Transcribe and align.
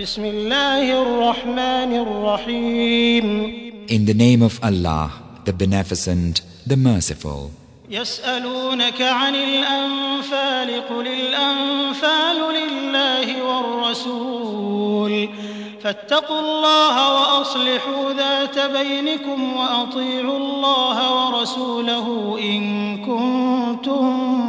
بسم 0.00 0.24
الله 0.24 1.02
الرحمن 1.02 1.92
الرحيم 1.92 3.26
In 3.88 4.06
the 4.06 4.14
name 4.14 4.40
of 4.42 4.58
Allah, 4.64 5.10
the 5.44 5.52
Beneficent, 5.52 6.40
the 6.66 6.76
Merciful. 6.76 7.50
يسألونك 7.90 9.02
عن 9.02 9.34
الأنفال 9.34 10.88
قل 10.88 11.06
الأنفال 11.08 12.36
لله 12.54 13.42
والرسول 13.44 15.28
فاتقوا 15.82 16.40
الله 16.40 16.96
وأصلحوا 17.14 18.12
ذات 18.12 18.58
بينكم 18.58 19.56
وأطيعوا 19.56 20.38
الله 20.38 20.96
ورسوله 21.16 22.38
إن 22.40 22.62
كنتم 23.04 24.04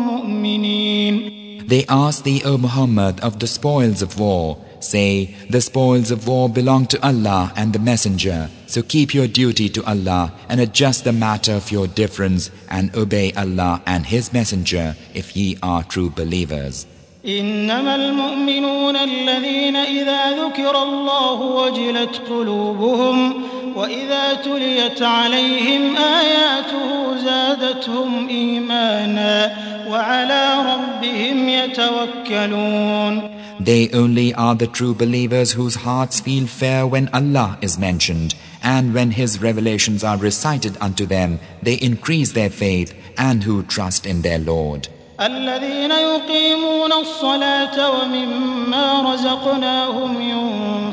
مؤمنين 0.08 1.44
They 1.68 1.86
ask 1.90 2.24
thee, 2.24 2.42
O 2.46 2.58
Muhammad, 2.58 3.20
of 3.22 3.40
the 3.40 3.48
spoils 3.48 4.02
of 4.02 4.20
war. 4.20 4.58
Say, 4.83 5.35
the 5.51 5.61
spoils 5.61 6.11
of 6.11 6.29
war 6.29 6.49
belong 6.49 6.87
to 6.87 7.07
Allah 7.07 7.53
and 7.57 7.73
the 7.73 7.79
Messenger. 7.81 8.49
So 8.67 8.83
keep 8.83 9.13
your 9.13 9.27
duty 9.27 9.69
to 9.71 9.85
Allah 9.85 10.33
and 10.49 10.61
adjust 10.61 11.05
the 11.05 11.13
matter 11.13 11.53
of 11.53 11.73
your 11.73 11.89
difference 11.89 12.51
and 12.71 12.95
obey 12.97 13.33
Allah 13.33 13.83
and 13.87 14.07
His 14.07 14.33
Messenger 14.33 14.95
if 15.15 15.37
ye 15.37 15.59
are 15.63 15.83
true 15.83 16.11
believers. 16.11 16.87
إنما 17.27 17.95
المؤمنون 17.95 18.97
الذين 18.97 19.77
إذا 19.77 20.31
ذكر 20.31 20.83
الله 20.83 21.41
وجلت 21.41 22.23
قلوبهم 22.29 23.43
وإذا 23.77 24.35
تليت 24.35 25.03
عليهم 25.03 25.97
آياته 25.97 27.17
زادتهم 27.25 28.29
إيمانا 28.29 29.53
وعلى 29.89 30.55
ربهم 30.73 31.49
يتوكلون 31.49 33.31
They 33.61 33.91
only 33.91 34.33
are 34.35 34.55
the 34.55 34.67
true 34.67 34.95
believers 34.95 35.53
whose 35.53 35.75
hearts 35.75 36.21
feel 36.21 36.47
fear 36.47 36.87
when 36.87 37.09
Allah 37.13 37.59
is 37.61 37.79
mentioned, 37.79 38.35
and 38.63 38.95
when 38.95 39.11
His 39.11 39.41
revelations 39.43 40.05
are 40.05 40.17
recited 40.17 40.77
unto 40.81 41.07
them, 41.07 41.41
they 41.63 41.75
increase 41.75 42.33
their 42.33 42.51
faith, 42.51 42.95
and 43.17 43.43
who 43.43 43.63
trust 43.65 44.07
in 44.07 44.23
their 44.23 44.39
Lord. 44.39 44.89
الذين 45.21 45.91
يقيمون 45.91 46.93
الصلاة 46.93 47.91
ومما 47.91 49.15
رزقناهم 49.15 50.23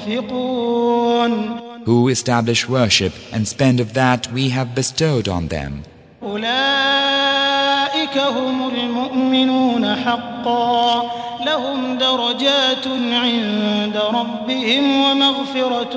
ينفقون 0.09 1.65
Who 1.85 2.09
establish 2.09 2.67
worship 2.67 3.13
and 3.31 3.47
spend 3.47 3.79
of 3.79 3.93
that 3.93 4.31
we 4.33 4.49
have 4.49 4.73
bestowed 4.73 5.27
on 5.27 5.47
them. 5.49 5.83
أولئك 6.23 8.17
هم 8.17 8.69
المؤمنون 8.69 9.95
حقا 9.95 11.03
لهم 11.45 11.97
درجات 11.97 12.87
عند 13.11 13.97
ربهم 13.97 15.01
ومغفرة 15.01 15.95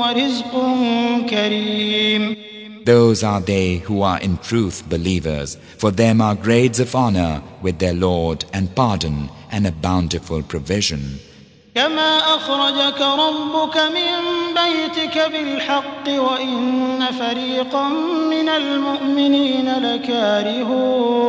ورزق 0.00 0.52
كريم 1.30 2.36
Those 2.84 3.22
are 3.22 3.40
they 3.42 3.76
who 3.76 4.00
are 4.02 4.18
in 4.20 4.38
truth 4.38 4.88
believers. 4.88 5.58
For 5.76 5.90
them 5.90 6.20
are 6.22 6.34
grades 6.34 6.80
of 6.80 6.94
honor 6.94 7.42
with 7.60 7.78
their 7.78 7.92
Lord 7.92 8.46
and 8.54 8.74
pardon 8.74 9.28
and 9.52 9.66
a 9.66 9.72
bountiful 9.72 10.42
provision. 10.42 11.18
كما 11.74 12.18
أخرجك 12.18 13.00
ربك 13.00 13.76
من 13.76 14.14
بيتك 14.54 15.30
بالحق 15.32 16.08
وإن 16.08 17.04
فريقا 17.18 17.88
من 18.30 18.48
المؤمنين 18.48 19.72
لكارهون 19.78 21.20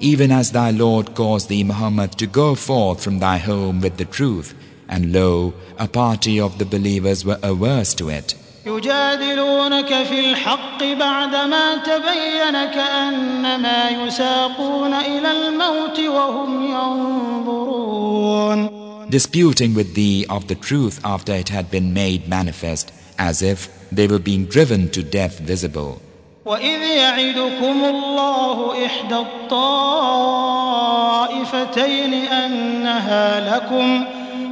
Even 0.00 0.32
as 0.32 0.52
thy 0.52 0.70
Lord 0.70 1.14
caused 1.14 1.48
thee, 1.48 1.64
Muhammad, 1.64 2.12
to 2.18 2.26
go 2.26 2.54
forth 2.54 3.02
from 3.04 3.18
thy 3.18 3.38
home 3.38 3.80
with 3.80 3.96
the 3.98 4.04
truth, 4.04 4.54
and 4.88 5.12
lo, 5.12 5.54
a 5.78 5.86
party 5.88 6.40
of 6.40 6.58
the 6.58 6.64
believers 6.64 7.24
were 7.24 7.38
averse 7.42 7.94
to 7.94 8.08
it. 8.08 8.34
يجادلونك 8.66 10.02
في 10.06 10.20
الحق 10.20 10.84
بعدما 10.84 11.76
تبين 11.76 12.64
كأنما 12.64 13.90
يساقون 13.90 14.94
إلى 14.94 15.32
الموت 15.32 16.00
وهم 16.00 16.70
ينظرون 16.70 18.02
Disputing 19.10 19.74
with 19.74 19.94
thee 19.94 20.24
of 20.30 20.46
the 20.48 20.54
truth 20.54 21.00
after 21.04 21.34
it 21.34 21.48
had 21.50 21.70
been 21.70 21.92
made 21.92 22.28
manifest, 22.28 22.92
as 23.18 23.42
if 23.42 23.68
they 23.90 24.06
were 24.06 24.18
being 24.18 24.46
driven 24.46 24.88
to 24.90 25.02
death 25.02 25.38
visible. 25.38 26.00
وإذ 26.47 26.81
يعدكم 26.83 27.85
الله 27.85 28.85
إحدى 28.85 29.15
الطائفتين 29.15 30.73
أنها 32.13 33.55
لكم 33.55 34.05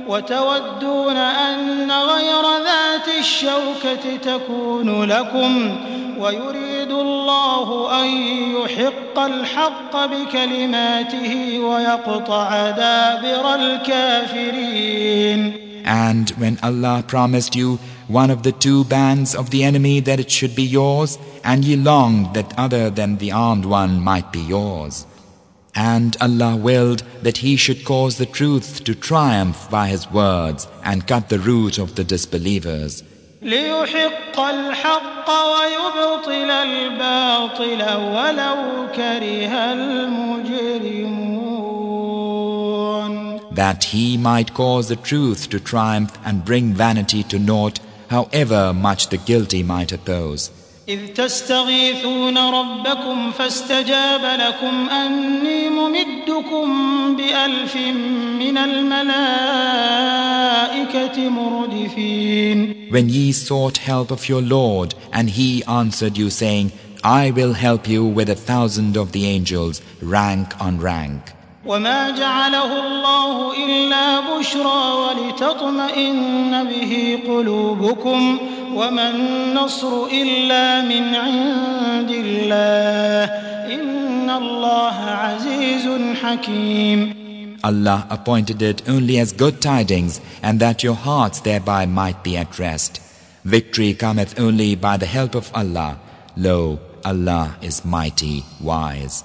وتودون 0.08 1.18
أن 1.18 1.92
غير 1.92 2.42
ذات 2.64 3.08
الشوكة 3.20 4.18
تكون 4.24 5.04
لكم 5.04 5.78
ويريد 6.20 6.92
الله 6.92 8.02
أن 8.04 8.08
يحق 8.56 9.20
الحق 9.20 10.06
بكلماته 10.06 11.60
ويقطع 11.60 12.70
دابر 12.70 13.56
الكافرين. 13.56 15.54
And 15.86 16.30
when 16.32 16.58
Allah 16.64 17.04
promised 17.08 17.56
you 17.56 17.80
one 18.09 18.31
of 18.31 18.43
the 18.43 18.53
two 18.53 18.85
bands 18.85 19.35
of 19.35 19.51
the 19.51 19.63
enemy 19.65 20.01
that 20.01 20.21
it 20.21 20.31
should 20.31 20.55
be 20.55 20.63
yours, 20.63 21.19
and 21.45 21.65
ye 21.65 21.77
longed 21.77 22.35
that 22.35 22.59
other 22.59 22.91
than 22.91 23.17
the 23.19 23.33
armed 23.33 23.65
one 23.65 24.01
might 24.01 24.33
be 24.33 24.41
yours. 24.41 25.07
And 25.75 26.17
Allah 26.21 26.57
willed 26.57 27.03
that 27.23 27.39
He 27.39 27.57
should 27.57 27.85
cause 27.85 28.19
the 28.19 28.27
truth 28.27 28.83
to 28.85 28.95
triumph 28.95 29.71
by 29.71 29.89
His 29.89 30.11
words 30.11 30.67
and 30.83 31.07
cut 31.07 31.29
the 31.29 31.39
root 31.39 31.79
of 31.79 31.95
the 31.95 32.05
disbelievers. 32.05 33.03
ليحق 33.43 34.41
الحق 34.41 35.31
ويبطل 35.31 36.51
الباطل 36.51 37.83
ولو 38.15 38.89
كره 38.95 39.73
المجرمون 39.73 41.31
That 43.53 43.85
He 43.85 44.17
might 44.17 44.55
cause 44.55 44.89
the 44.89 44.97
truth 44.97 45.49
to 45.51 45.61
triumph 45.61 46.19
and 46.25 46.45
bring 46.45 46.75
vanity 46.75 47.23
to 47.25 47.39
naught, 47.39 47.81
however 48.09 48.73
much 48.73 49.09
the 49.09 49.19
guilty 49.19 49.63
might 49.63 49.93
oppose. 49.93 50.51
إذ 50.89 51.15
تستغيثون 51.15 52.39
ربكم 52.39 53.31
فاستجاب 53.31 54.41
لكم 54.41 54.89
أني 54.89 55.69
ممدكم 55.69 56.67
بألف 57.17 57.77
من 58.39 58.59
الملائكة 58.59 59.71
مردفين 61.29 62.91
When 62.91 63.09
ye 63.09 63.33
sought 63.33 63.77
help 63.77 64.11
of 64.11 64.29
your 64.29 64.43
Lord, 64.43 64.95
and 65.13 65.31
He 65.31 65.63
answered 65.65 66.19
you, 66.19 66.29
saying, 66.31 66.73
I 67.05 67.31
will 67.31 67.53
help 67.53 67.89
you 67.89 68.05
with 68.05 68.29
a 68.29 68.35
thousand 68.35 68.97
of 68.97 69.13
the 69.13 69.27
angels, 69.27 69.81
rank 70.03 70.61
on 70.61 70.81
rank. 70.81 71.23
وما 71.67 72.11
جعله 72.11 72.87
الله 72.87 73.53
إلا 73.67 74.21
بشرى 74.21 74.83
ولتطمئن 75.03 76.65
به 76.65 77.19
قلوبكم 77.27 78.39
وما 78.75 79.11
النصر 79.11 80.07
إلا 80.13 80.81
من 80.81 81.15
عند 81.15 82.11
الله 82.11 83.35
إن 83.75 84.31
الله 84.31 84.95
عزيز 84.95 85.89
حكيم 86.23 87.21
Allah 87.63 88.07
appointed 88.09 88.63
it 88.63 88.89
only 88.89 89.19
as 89.19 89.33
good 89.33 89.61
tidings, 89.61 90.19
and 90.43 90.61
that 90.61 90.83
your 90.83 90.95
hearts 90.95 91.41
thereby 91.41 91.85
might 91.85 92.25
be 92.25 92.35
at 92.35 92.59
rest. 92.59 93.03
Victory 93.45 93.93
cometh 93.93 94.41
only 94.41 94.75
by 94.77 94.97
the 94.97 95.05
help 95.05 95.35
of 95.35 95.51
Allah. 95.55 95.99
Lo, 96.39 96.79
Allah 97.05 97.57
is 97.61 97.85
mighty, 97.85 98.45
wise. 98.63 99.25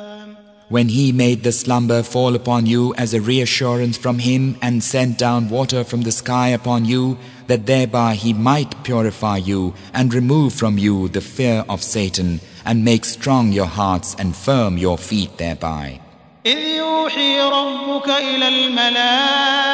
When 0.70 0.88
he 0.88 1.12
made 1.12 1.44
the 1.44 1.52
slumber 1.52 2.02
fall 2.02 2.34
upon 2.34 2.66
you 2.66 2.92
as 2.96 3.14
a 3.14 3.20
reassurance 3.20 3.96
from 3.96 4.18
him 4.18 4.56
and 4.60 4.82
sent 4.82 5.16
down 5.16 5.48
water 5.48 5.84
from 5.84 6.02
the 6.02 6.10
sky 6.10 6.48
upon 6.48 6.84
you, 6.84 7.18
that 7.46 7.66
thereby 7.66 8.14
he 8.14 8.32
might 8.32 8.82
purify 8.82 9.36
you 9.36 9.74
and 9.94 10.12
remove 10.12 10.52
from 10.54 10.76
you 10.76 11.08
the 11.08 11.20
fear 11.20 11.64
of 11.68 11.84
Satan 11.84 12.40
and 12.64 12.84
make 12.84 13.04
strong 13.04 13.52
your 13.52 13.66
hearts 13.66 14.16
and 14.18 14.34
firm 14.34 14.76
your 14.76 14.98
feet 14.98 15.38
thereby. 15.38 16.00
إذ 16.46 16.58
يوحي 16.58 17.40
ربك 17.40 18.08
إلى 18.08 18.48
الملائكة 18.48 19.66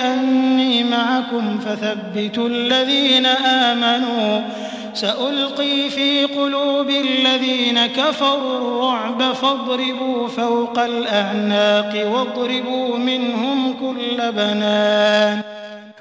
أني 0.00 0.84
معكم 0.84 1.58
فثبتوا 1.58 2.48
الذين 2.48 3.26
آمنوا 3.26 4.40
سألقي 4.94 5.90
في 5.90 6.24
قلوب 6.24 6.90
الذين 6.90 7.86
كفروا 7.86 8.58
الرعب 8.58 9.34
فاضربوا 9.34 10.28
فوق 10.28 10.78
الأعناق 10.78 12.12
واضربوا 12.12 12.98
منهم 12.98 13.72
كل 13.72 14.32
بنان 14.32 15.42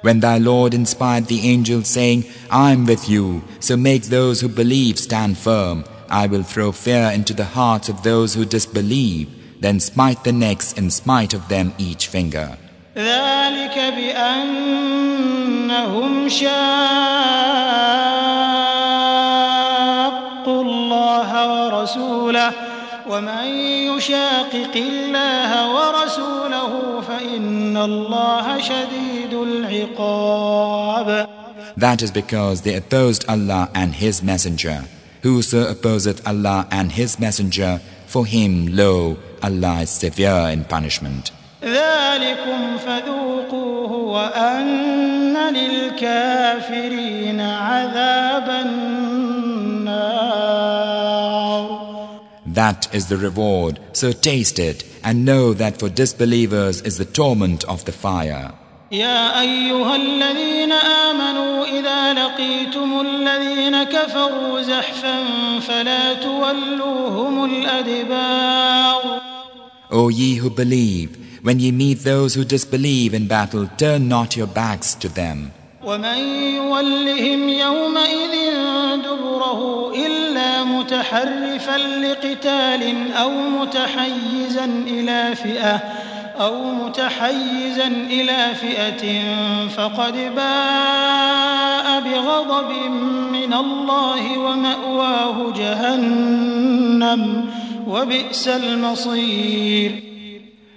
When 0.02 0.22
thy 0.22 0.38
Lord 0.38 0.74
inspired 0.74 1.26
the 1.28 1.42
angels 1.46 1.90
saying, 1.90 2.24
I 2.50 2.72
am 2.72 2.86
with 2.86 3.10
you, 3.10 3.44
so 3.60 3.76
make 3.76 4.04
those 4.04 4.40
who 4.40 4.48
believe 4.48 4.98
stand 4.98 5.38
firm. 5.38 5.84
I 6.10 6.26
will 6.28 6.44
throw 6.44 6.72
fear 6.72 7.12
into 7.14 7.34
the 7.34 7.44
hearts 7.44 7.90
of 7.90 8.02
those 8.04 8.34
who 8.34 8.46
disbelieve, 8.46 9.28
then 9.60 9.82
smite 9.82 10.24
the 10.24 10.32
necks 10.32 10.74
and 10.78 10.94
smite 10.94 11.34
of 11.34 11.50
them 11.50 11.74
each 11.78 12.08
finger. 12.08 12.58
ذلك 12.98 13.94
بأنهم 13.98 15.30
شاقوا 16.30 18.03
ورسوله 21.85 22.53
ومن 23.09 23.47
يشاقق 23.93 24.75
الله 24.77 25.51
ورسوله 25.75 27.01
فإن 27.01 27.77
الله 27.77 28.61
شديد 28.61 29.33
العقاب 29.35 31.29
That 31.77 32.03
is 32.03 32.11
because 32.11 32.63
they 32.63 32.75
opposed 32.77 33.25
Allah 33.29 33.69
and 33.75 33.95
His 33.95 34.23
Messenger. 34.23 34.85
Whoso 35.23 35.69
opposeth 35.69 36.27
Allah 36.27 36.67
and 36.71 36.93
His 36.93 37.19
Messenger, 37.19 37.81
for 38.07 38.25
him, 38.25 38.69
lo, 38.69 39.17
Allah 39.43 39.83
is 39.83 39.91
severe 39.91 40.49
in 40.53 40.65
punishment. 40.65 41.33
ذلكم 41.65 42.77
فذوقوه 42.87 43.93
وأن 43.93 45.37
للكافرين 45.55 47.41
عذاب 47.41 48.49
That 52.54 52.94
is 52.94 53.08
the 53.08 53.18
reward, 53.18 53.80
so 53.94 54.12
taste 54.12 54.60
it, 54.60 54.84
and 55.04 55.26
know 55.26 55.54
that 55.54 55.80
for 55.80 55.90
disbelievers 55.90 56.82
is 56.82 56.98
the 56.98 57.06
torment 57.06 57.64
of 57.66 57.86
the 57.86 57.92
fire. 57.92 58.54
يا 58.92 59.42
أيها 59.42 59.96
الذين 59.96 60.72
آمنوا 60.72 61.66
إذا 61.66 62.14
لقيتم 62.14 63.02
الذين 63.02 63.84
كفروا 63.84 64.62
زحفا 64.62 65.20
فلا 65.60 66.14
تولوهم 66.14 67.46
الأدبار 67.46 69.20
O 69.92 70.10
ye 70.10 70.36
who 70.36 70.50
believe, 70.50 71.18
when 71.44 71.60
ye 71.60 71.72
meet 71.72 72.04
those 72.04 72.36
who 72.36 72.44
disbelieve 72.44 73.14
in 73.14 73.28
battle, 73.28 73.68
turn 73.78 74.08
not 74.08 74.36
your 74.36 74.48
backs 74.48 74.96
to 74.96 75.10
them. 75.10 75.52
ومن 75.84 76.18
يولهم 76.56 77.50
يومئذ 77.50 78.34
دبره 79.04 79.92
إلا 79.96 80.13
متحرفا 80.85 81.77
لقتال 81.77 83.13
أو 83.13 83.31
متحيزا 83.31 84.65
إلى 84.65 85.37
فئة 85.37 85.81
أو 86.41 86.75
متحيزا 86.75 87.87
إلى 87.87 88.55
فئة 88.55 89.05
فقد 89.69 90.13
باء 90.37 92.01
بغضب 92.01 92.71
من 93.33 93.55
الله 93.55 94.39
ومأواه 94.39 95.53
جهنم 95.57 97.45
وبئس 97.87 98.49
المصير 98.49 100.15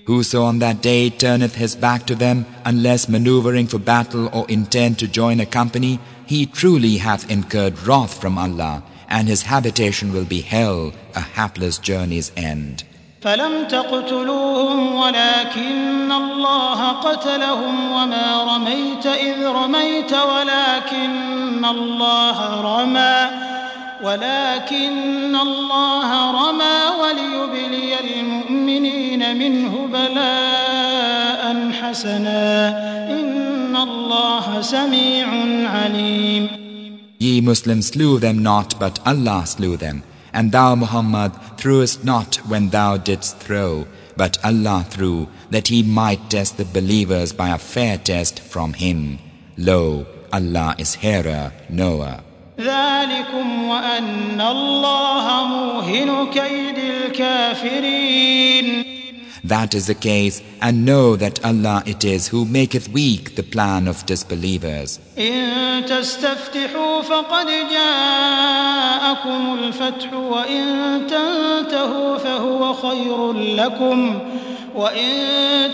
Whoso 0.05 0.43
on 0.45 0.59
that 0.59 0.81
day 0.81 1.09
turneth 1.09 1.55
his 1.55 1.75
back 1.75 2.05
to 2.05 2.15
them, 2.15 2.45
unless 2.63 3.09
maneuvering 3.09 3.67
for 3.67 3.77
battle 3.77 4.29
or 4.31 4.45
intent 4.47 4.99
to 4.99 5.07
join 5.09 5.41
a 5.41 5.45
company, 5.45 5.99
he 6.25 6.45
truly 6.45 6.95
hath 6.95 7.29
incurred 7.29 7.77
wrath 7.85 8.13
from 8.21 8.37
Allah, 8.37 8.83
and 9.08 9.28
his 9.28 9.42
habitation 9.42 10.12
will 10.12 10.24
be 10.24 10.40
hell, 10.40 10.92
a 11.14 11.20
hapless 11.20 11.78
journey's 11.78 12.32
end. 12.36 12.84
فلم 13.22 13.64
تقتلوهم 13.68 14.94
ولكن 14.94 16.12
الله 16.12 16.88
قتلهم 16.88 17.92
وما 17.92 18.56
رميت 18.56 19.06
إذ 19.06 19.46
رميت 19.46 20.12
ولكن 20.12 21.64
الله 21.64 22.60
رمى 22.60 23.30
ولكن 24.02 25.36
الله 25.36 26.30
رمى 26.30 26.78
وليبلي 27.02 28.00
المؤمنين 28.00 29.38
منه 29.38 29.88
بلاء 29.92 31.70
حسنا 31.82 32.68
إن 33.10 33.76
الله 33.76 34.60
سميع 34.60 35.26
عليم 35.70 36.65
Ye 37.18 37.40
Muslims 37.40 37.88
slew 37.88 38.18
them 38.18 38.42
not, 38.42 38.78
but 38.78 38.98
Allah 39.06 39.46
slew 39.46 39.76
them. 39.76 40.02
And 40.32 40.50
thou, 40.50 40.74
Muhammad, 40.74 41.32
threwest 41.56 42.04
not 42.04 42.36
when 42.48 42.70
thou 42.70 42.96
didst 42.96 43.38
throw, 43.38 43.86
but 44.16 44.38
Allah 44.44 44.84
threw, 44.88 45.28
that 45.50 45.68
He 45.68 45.82
might 45.82 46.30
test 46.30 46.56
the 46.56 46.64
believers 46.64 47.32
by 47.32 47.50
a 47.50 47.58
fair 47.58 47.98
test 47.98 48.40
from 48.40 48.72
Him. 48.72 49.18
Lo, 49.56 50.06
Allah 50.32 50.74
is 50.78 50.94
hearer, 50.94 51.52
knower. 51.68 52.20
ذلكم 52.60 53.64
وأن 53.64 54.40
الله 54.40 55.44
موهن 55.44 56.30
كيد 56.30 56.78
الكافرين 56.78 58.25
That 59.43 59.75
is 59.75 59.87
the 59.87 59.95
case, 59.95 60.41
and 60.61 60.85
know 60.85 61.15
that 61.15 61.43
Allah 61.45 61.83
it 61.85 62.03
is 62.03 62.27
who 62.27 62.45
maketh 62.45 62.89
weak 62.89 63.35
the 63.35 63.43
plan 63.43 63.87
of 63.87 64.05
disbelievers. 64.05 64.99
إن 65.17 65.85
تستفتحوا 65.85 67.01
فقد 67.01 67.47
جاءكم 67.47 69.57
الفتح 69.59 70.13
وإن 70.13 70.63
تنتهوا 71.07 72.17
فهو 72.17 72.73
خير 72.73 73.33
لكم 73.33 74.19
وإن 74.75 75.11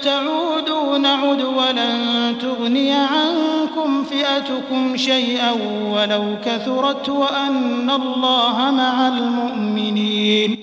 تعودوا 0.02 0.98
نعد 0.98 1.42
ولن 1.42 2.36
تغني 2.42 2.92
عنكم 2.92 4.04
فئتكم 4.04 4.98
شيئا 4.98 5.52
ولو 5.92 6.38
كثرت 6.46 7.10
وأن 7.10 7.90
الله 7.90 8.72
مع 8.72 9.08
المؤمنين 9.08 10.63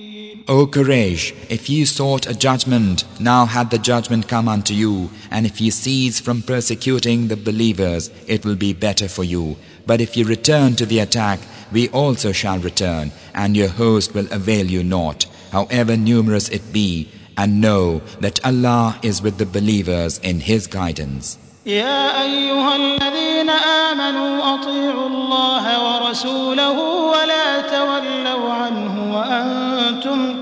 O 0.50 0.68
Quraysh, 0.68 1.34
if 1.50 1.70
ye 1.70 1.86
sought 1.86 2.28
a 2.28 2.34
judgment, 2.34 3.04
now 3.20 3.46
had 3.46 3.70
the 3.70 3.78
judgment 3.78 4.28
come 4.28 4.48
unto 4.48 4.74
you, 4.74 5.10
and 5.32 5.46
if 5.46 5.60
ye 5.60 5.70
cease 5.70 6.20
from 6.20 6.42
persecuting 6.42 7.28
the 7.28 7.36
believers, 7.36 8.12
it 8.28 8.46
will 8.46 8.56
be 8.56 8.74
better 8.74 9.08
for 9.08 9.24
you. 9.24 9.56
But 9.86 10.02
if 10.02 10.16
ye 10.16 10.24
return 10.24 10.76
to 10.76 10.86
the 10.86 11.00
attack, 11.00 11.40
we 11.72 11.90
also 11.90 12.32
shall 12.32 12.60
return, 12.60 13.12
and 13.34 13.58
your 13.58 13.70
host 13.70 14.14
will 14.14 14.28
avail 14.32 14.66
you 14.66 14.84
naught, 14.84 15.26
however 15.52 15.98
numerous 15.98 16.50
it 16.50 16.72
be, 16.72 17.10
and 17.38 17.60
know 17.60 18.02
that 18.20 18.44
Allah 18.46 19.00
is 19.04 19.22
with 19.22 19.38
the 19.38 19.46
believers 19.46 20.20
in 20.20 20.40
His 20.40 20.68
guidance. 20.68 21.38
يا 21.66 22.22
أيها 22.22 22.76
الذين 22.76 23.50
آمنوا 23.50 24.54
أطيعوا 24.56 25.08
الله 25.08 25.66
ورسوله 25.86 26.80
ولا 27.14 27.62
تولوا 27.62 28.54
عنه 28.54 28.89
وأنتم 28.89 28.89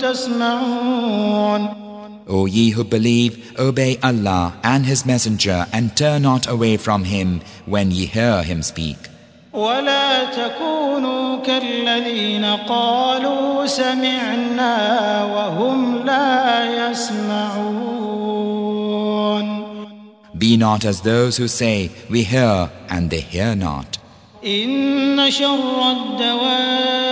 تسمعون 0.08 1.84
O 2.26 2.46
ye 2.46 2.70
who 2.70 2.84
believe, 2.84 3.52
obey 3.58 3.98
Allah 4.02 4.54
and 4.62 4.86
His 4.86 5.04
Messenger 5.04 5.66
and 5.74 5.94
turn 5.94 6.22
not 6.22 6.46
away 6.48 6.76
from 6.78 7.04
Him 7.04 7.42
when 7.66 7.90
ye 7.90 8.06
hear 8.06 8.42
Him 8.42 8.62
speak. 8.62 8.96
ولا 9.52 10.24
تكونوا 10.24 11.42
كالذين 11.42 12.44
قالوا 12.44 13.66
سمعنا 13.66 15.24
وهم 15.24 16.04
لا 16.04 16.90
يسمعون 16.90 18.34
Be 20.36 20.56
not 20.56 20.84
as 20.84 21.00
those 21.02 21.36
who 21.36 21.46
say, 21.46 21.90
We 22.10 22.24
hear, 22.24 22.70
and 22.88 23.08
they 23.10 23.20
hear 23.20 23.54
not. 23.54 23.98
إن 24.44 25.30
شر 25.30 25.90
الدواب 25.90 27.07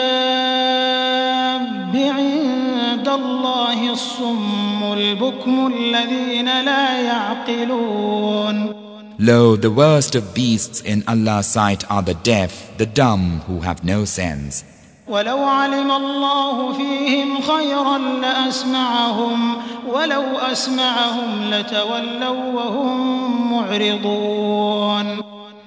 الصم 4.17 4.93
البكم 4.93 5.67
الذين 5.67 6.47
لا 6.65 7.01
يعقلون 7.01 8.83
Lo, 9.19 9.57
the 9.57 9.71
worst 9.71 10.15
of 10.17 10.35
beasts 10.35 10.81
in 10.81 11.05
Allah's 11.07 11.47
sight 11.47 11.89
are 11.89 12.03
the 12.03 12.15
deaf, 12.15 12.77
the 12.79 12.87
dumb, 12.87 13.41
who 13.47 13.61
have 13.61 13.85
no 13.85 14.05
sense. 14.05 14.65
ولو 15.09 15.39
علم 15.45 15.91
الله 15.91 16.73
فيهم 16.73 17.41
خيرا 17.41 17.99
لأسمعهم 17.99 19.57
ولو 19.89 20.39
أسمعهم 20.39 21.51
لتولوا 21.51 22.53
وهم 22.53 23.53
معرضون 23.53 25.23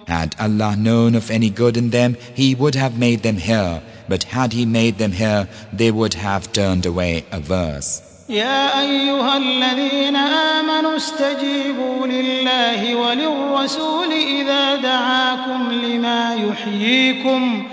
Had 0.08 0.36
Allah 0.40 0.76
known 0.76 1.16
of 1.16 1.32
any 1.32 1.50
good 1.50 1.78
in 1.78 1.90
them, 1.90 2.16
He 2.34 2.54
would 2.56 2.76
have 2.76 2.98
made 3.00 3.24
them 3.24 3.38
hear. 3.38 3.82
But 4.08 4.24
had 4.24 4.54
He 4.54 4.66
made 4.66 4.98
them 5.00 5.14
hear, 5.14 5.48
they 5.74 5.92
would 5.92 6.14
have 6.14 6.52
turned 6.52 6.86
away 6.86 7.26
averse. 7.32 8.09
يا 8.31 8.81
أيها 8.81 9.37
الذين 9.37 10.17
آمنوا 10.17 10.97
استجيبوا 10.97 12.07
لله 12.07 12.95
وللرسول 12.95 14.13
إذا 14.13 14.77
دعاكم 14.77 15.73
لما 15.73 16.35
يحييكم 16.35 17.67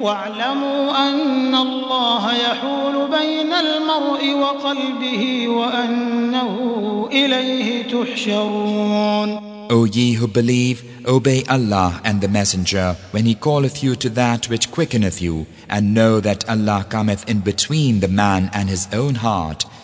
واعلموا 0.00 1.08
أن 1.08 1.54
الله 1.54 2.32
يحول 2.32 3.08
بين 3.10 3.52
المرء 3.52 4.34
وقلبه 4.34 5.48
وأنه 5.48 7.08
إليه 7.12 7.82
تحشرون 7.82 9.52
O 9.70 9.86
ye 9.86 10.12
who 10.12 10.26
believe, 10.26 10.82
obey 11.06 11.42
Allah 11.48 11.98
and 12.04 12.20
the 12.20 12.28
Messenger 12.28 12.94
when 13.12 13.24
He 13.24 13.34
calleth 13.34 13.82
you 13.82 13.96
to 13.96 14.10
that 14.10 14.50
which 14.50 14.70
quickeneth 14.70 15.22
you, 15.22 15.46
and 15.70 15.94
know 15.94 16.20
that 16.20 16.46
Allah 16.46 16.84
cometh 16.90 17.26
in 17.30 17.40
between 17.40 18.00
the 18.00 18.08
man 18.08 18.50
and 18.52 18.68
his 18.68 18.86
own 18.92 19.14
heart, 19.14 19.64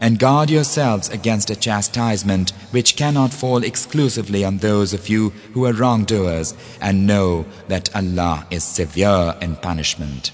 And 0.00 0.18
guard 0.18 0.50
yourselves 0.50 1.08
against 1.08 1.50
a 1.50 1.56
chastisement 1.56 2.52
which 2.70 2.96
cannot 2.96 3.32
fall 3.32 3.62
exclusively 3.64 4.44
on 4.44 4.58
those 4.58 4.92
of 4.92 5.08
you 5.08 5.30
who 5.52 5.64
are 5.66 5.72
wrongdoers, 5.72 6.54
and 6.80 7.06
know 7.06 7.44
that 7.68 7.94
Allah 7.94 8.46
is 8.50 8.64
severe 8.64 9.34
in 9.40 9.56
punishment. 9.56 10.32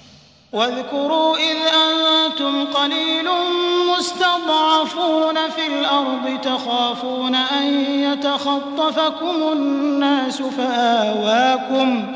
واذكروا 0.53 1.37
إذ 1.37 1.57
أنتم 1.57 2.73
قليل 2.73 3.25
مستضعفون 3.99 5.51
في 5.51 5.67
الأرض 5.67 6.41
تخافون 6.41 7.35
أن 7.35 7.67
يتخطفكم 7.85 9.53
الناس 9.53 10.43
فآواكم 10.43 12.15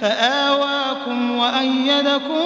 فآواكم 0.00 1.30
وأيدكم 1.30 2.44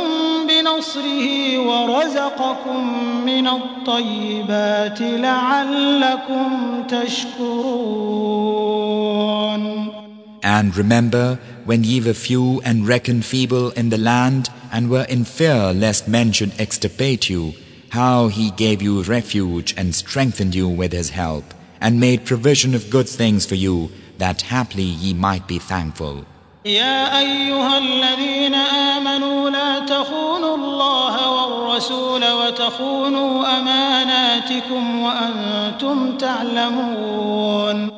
بنصره 0.49 1.59
ورزقكم 1.59 2.81
من 3.27 3.47
الطيبات 3.47 5.01
لعلكم 5.01 6.83
تشكرون 6.89 8.19
And 10.43 10.77
remember 10.77 11.39
when 11.65 11.85
ye 11.85 12.01
were 12.01 12.15
few 12.15 12.61
and 12.63 12.87
reckoned 12.89 13.25
feeble 13.25 13.71
in 13.73 13.91
the 13.91 13.99
land 13.99 14.49
and 14.73 14.89
were 14.89 15.05
in 15.05 15.25
fear 15.25 15.73
lest 15.73 16.09
men 16.09 16.33
should 16.33 16.53
extirpate 16.59 17.29
you, 17.29 17.55
how 17.91 18.29
he 18.29 18.51
gave 18.53 18.81
you 18.81 19.03
refuge 19.03 19.75
and 19.77 19.95
strengthened 19.95 20.55
you 20.55 20.69
with 20.69 20.93
his 20.93 21.11
help, 21.11 21.45
and 21.81 22.01
made 22.01 22.25
provision 22.25 22.75
of 22.75 22.91
good 22.91 23.09
things 23.09 23.45
for 23.47 23.57
you, 23.57 23.91
that 24.19 24.43
haply 24.43 24.83
ye 24.83 25.13
might 25.13 25.47
be 25.47 25.59
thankful. 25.59 26.25
يا 26.66 27.20
أيها 27.20 27.78
الذين 27.78 28.56
آمنوا 28.56 29.50
لا 29.50 29.80
تخونوا 29.80 30.56
الله 30.56 31.32
والرسول 31.32 32.32
وتخونوا 32.32 33.60
أماناتكم 33.60 35.00
وأنتم 35.02 36.18
تعلمون 36.18 37.90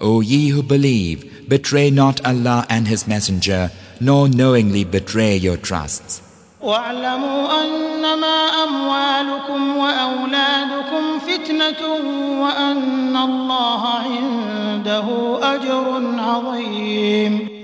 O 0.00 0.20
ye 0.20 0.48
who 0.48 0.62
believe, 0.62 1.48
betray 1.48 1.88
not 1.90 2.20
Allah 2.26 2.66
and 2.68 2.88
His 2.88 3.06
Messenger, 3.06 3.70
nor 4.00 4.28
knowingly 4.28 4.82
betray 4.84 5.36
your 5.36 5.56
trusts. 5.56 6.20
واعلموا 6.62 7.62
أنما 7.62 8.64
أموالكم 8.64 9.76
وأولادكم 9.76 11.18
فتنة 11.18 11.82
وأن 12.42 13.16
الله 13.16 13.86
عنده 13.86 15.04
أجر 15.54 16.02
عظيم 16.18 17.63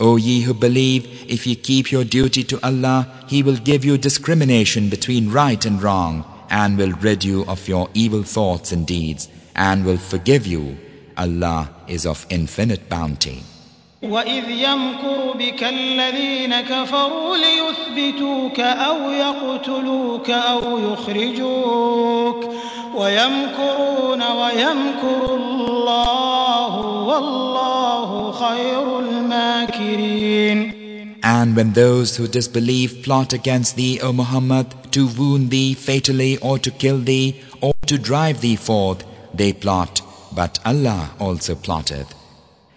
O 0.00 0.16
ye 0.16 0.42
who 0.42 0.54
believe, 0.54 1.06
if 1.28 1.46
ye 1.46 1.54
keep 1.54 1.90
your 1.90 2.04
duty 2.04 2.44
to 2.44 2.64
Allah, 2.66 3.08
He 3.28 3.42
will 3.42 3.56
give 3.56 3.84
you 3.84 3.98
discrimination 3.98 4.88
between 4.88 5.30
right 5.30 5.64
and 5.64 5.82
wrong, 5.82 6.24
and 6.50 6.78
will 6.78 6.92
rid 6.92 7.24
you 7.24 7.44
of 7.46 7.68
your 7.68 7.88
evil 7.94 8.22
thoughts 8.22 8.72
and 8.72 8.86
deeds, 8.86 9.28
and 9.54 9.84
will 9.84 9.98
forgive 9.98 10.46
you. 10.46 10.76
Allah 11.16 11.70
is 11.88 12.06
of 12.06 12.26
infinite 12.28 12.88
bounty. 12.88 13.42
وإذ 14.05 14.49
يمكر 14.49 15.33
بك 15.39 15.63
الذين 15.63 16.61
كفروا 16.61 17.37
ليثبتوك 17.37 18.59
أو 18.59 19.11
يقتلوك 19.11 20.29
أو 20.29 20.79
يخرجوك 20.79 22.45
ويمكرون 22.95 24.23
ويمكر 24.23 25.35
الله 25.35 26.75
والله 27.05 28.31
خير 28.31 28.99
الماكرين 28.99 30.81
And 31.23 31.55
when 31.55 31.73
those 31.73 32.17
who 32.17 32.27
disbelieve 32.27 33.03
plot 33.03 33.31
against 33.33 33.75
thee, 33.75 33.99
O 34.01 34.11
Muhammad, 34.11 34.65
to 34.91 35.05
wound 35.05 35.51
thee 35.51 35.75
fatally 35.75 36.37
or 36.39 36.57
to 36.57 36.71
kill 36.71 36.97
thee 36.97 37.39
or 37.61 37.73
to 37.85 37.99
drive 37.99 38.41
thee 38.41 38.55
forth, 38.55 39.03
they 39.31 39.53
plot, 39.53 40.01
but 40.33 40.57
Allah 40.65 41.11
also 41.19 41.53
plotteth. 41.53 42.14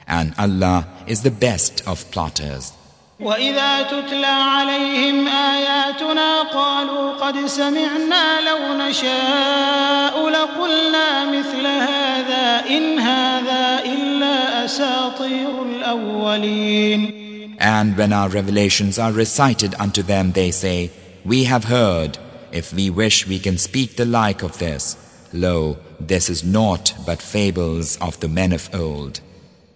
And 0.09 0.35
Allah 0.39 0.87
is 1.07 1.23
the 1.23 1.31
best 1.31 1.87
of 1.87 2.11
plotters. 2.11 2.73
وإذا 3.21 3.83
تتلى 3.83 4.27
عليهم 4.27 5.29
آياتنا 5.29 6.43
قالوا 6.43 7.13
قد 7.13 7.47
سمعنا 7.47 8.41
لو 8.41 8.89
نشاء 8.89 10.29
لقلنا 10.29 11.25
مثل 11.25 11.67
هذا 11.67 12.65
إن 12.71 12.99
هذا 12.99 13.85
إلا 13.85 14.65
أساطير 14.65 15.63
الأولين 15.63 17.25
And 17.61 17.97
when 17.97 18.13
our 18.13 18.29
revelations 18.29 18.99
are 18.99 19.13
recited 19.13 19.75
unto 19.79 20.03
them, 20.03 20.33
they 20.33 20.51
say, 20.51 20.91
We 21.25 21.45
have 21.45 21.65
heard. 21.65 22.19
If 22.51 22.73
we 22.73 22.91
wish, 22.91 23.27
we 23.27 23.39
can 23.39 23.59
speak 23.59 23.97
the 23.97 24.05
like 24.05 24.43
of 24.43 24.59
this. 24.59 24.97
Lo, 25.33 25.79
this 26.01 26.29
is 26.29 26.45
naught 26.45 26.95
but 27.07 27.23
fables 27.23 27.97
of 28.01 28.19
the 28.21 28.29
men 28.29 28.53
of 28.53 28.69
old. 28.75 29.21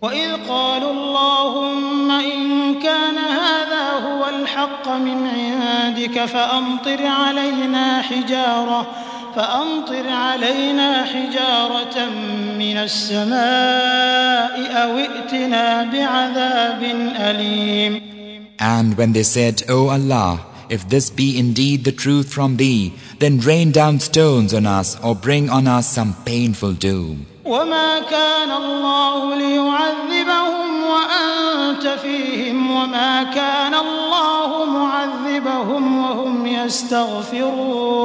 وإذ 0.03 0.31
قالوا 0.47 0.91
اللهم 0.91 2.11
إن 2.11 2.75
كان 2.79 3.17
هذا 3.17 3.89
هو 4.07 4.29
الحق 4.29 4.89
من 4.89 5.27
عندك 5.27 6.25
فأمطر 6.25 7.05
علينا 7.07 8.01
حجارة 8.01 8.87
فأمطر 9.35 10.09
علينا 10.09 11.05
حجارة 11.05 12.09
من 12.59 12.77
السماء 12.77 14.55
أو 14.83 14.97
ائتنا 14.97 15.83
بعذاب 15.83 16.83
أليم 17.15 18.01
And 18.59 18.97
when 18.97 19.13
they 19.13 19.23
said, 19.23 19.63
O 19.69 19.87
Allah, 19.87 20.39
if 20.69 20.87
this 20.89 21.09
be 21.09 21.37
indeed 21.39 21.85
the 21.85 21.91
truth 21.93 22.29
from 22.31 22.57
thee, 22.57 22.93
then 23.19 23.39
rain 23.39 23.71
down 23.71 23.99
stones 24.01 24.53
on 24.53 24.65
us 24.65 24.97
or 25.01 25.15
bring 25.15 25.49
on 25.49 25.65
us 25.67 25.87
some 25.87 26.13
painful 26.25 26.73
doom. 26.73 27.25
وما 27.45 27.99
كان 27.99 28.51
الله 28.51 29.35
ليعذبهم 29.35 30.83
وأنت 30.83 31.87
فيهم 31.87 32.71
وما 32.71 33.23
كان 33.23 33.73
الله 33.73 34.65
معذبهم 34.65 35.97
وهم 36.05 36.45
يستغفرون 37.43 38.03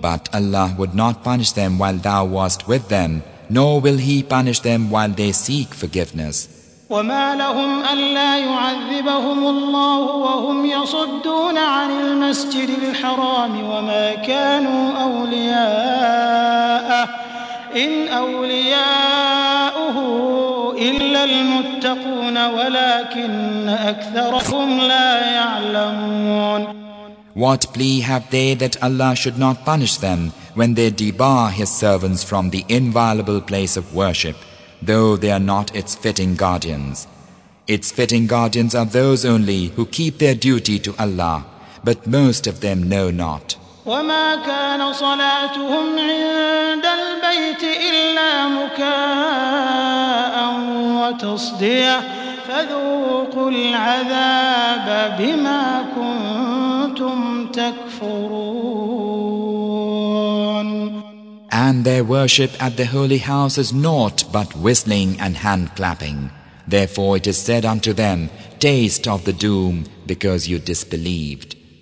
But 0.00 0.28
Allah 0.34 0.74
would 0.78 0.94
not 0.96 1.22
punish 1.22 1.52
them 1.52 1.78
while 1.78 1.96
thou 1.96 2.24
wast 2.24 2.66
with 2.66 2.88
them, 2.88 3.22
nor 3.50 3.80
will 3.80 3.98
He 3.98 4.22
punish 4.24 4.58
them 4.60 4.90
while 4.90 5.10
they 5.10 5.30
seek 5.32 5.74
forgiveness. 5.74 6.48
وما 6.90 7.34
لهم 7.34 7.82
ألا 7.92 8.38
يعذبهم 8.38 9.46
الله 9.46 9.98
وهم 9.98 10.66
يصدون 10.66 11.58
عن 11.58 11.90
المسجد 11.90 12.68
الحرام 12.68 13.64
وما 13.64 14.14
كانوا 14.14 14.92
أولياءه 15.02 16.41
إن 17.75 18.07
أولياؤه 18.07 19.97
إلا 20.77 21.23
المتقون 21.23 22.45
ولكن 22.45 23.69
أكثرهم 23.69 24.79
لا 24.79 25.31
يعلمون 25.33 26.87
What 27.35 27.71
plea 27.71 27.99
have 27.99 28.31
they 28.31 28.55
that 28.55 28.81
Allah 28.81 29.15
should 29.15 29.37
not 29.37 29.63
punish 29.63 29.97
them 29.97 30.31
when 30.55 30.73
they 30.73 30.89
debar 30.89 31.51
His 31.51 31.69
servants 31.69 32.23
from 32.23 32.49
the 32.49 32.65
inviolable 32.67 33.41
place 33.41 33.77
of 33.77 33.93
worship, 33.93 34.35
though 34.81 35.15
they 35.15 35.29
are 35.29 35.39
not 35.53 35.75
its 35.75 35.93
fitting 35.93 36.33
guardians? 36.35 37.05
Its 37.67 37.91
fitting 37.91 38.25
guardians 38.25 38.73
are 38.73 38.85
those 38.85 39.23
only 39.23 39.67
who 39.75 39.85
keep 39.85 40.17
their 40.17 40.33
duty 40.33 40.79
to 40.79 40.95
Allah, 40.97 41.45
but 41.83 42.07
most 42.07 42.47
of 42.47 42.61
them 42.61 42.89
know 42.89 43.11
not. 43.11 43.55
وما 43.85 44.35
كان 44.35 44.93
صلاتهم 44.93 45.99
عند 45.99 46.85
البيت 46.85 47.63
إلا 47.63 48.47
مكاء 48.47 50.35
وتصدية 51.01 52.01
فذوقوا 52.47 53.51
العذاب 53.51 55.17
بما 55.19 55.85
كنتم 55.95 57.47
تكفرون 57.47 58.77
And 61.49 61.85
their 61.85 62.03
worship 62.03 62.51
at 62.61 62.77
the 62.77 62.85
holy 62.85 63.17
house 63.17 63.57
is 63.57 63.73
naught 63.73 64.25
but 64.31 64.55
whistling 64.55 65.19
and 65.19 65.37
hand 65.37 65.75
clapping. 65.75 66.29
Therefore 66.67 67.17
it 67.17 67.25
is 67.25 67.37
said 67.37 67.65
unto 67.65 67.93
them, 67.93 68.29
Taste 68.59 69.07
of 69.07 69.23
the 69.25 69.33
doom 69.33 69.85
because 70.05 70.47
you 70.47 70.59
disbelieved. 70.59 71.55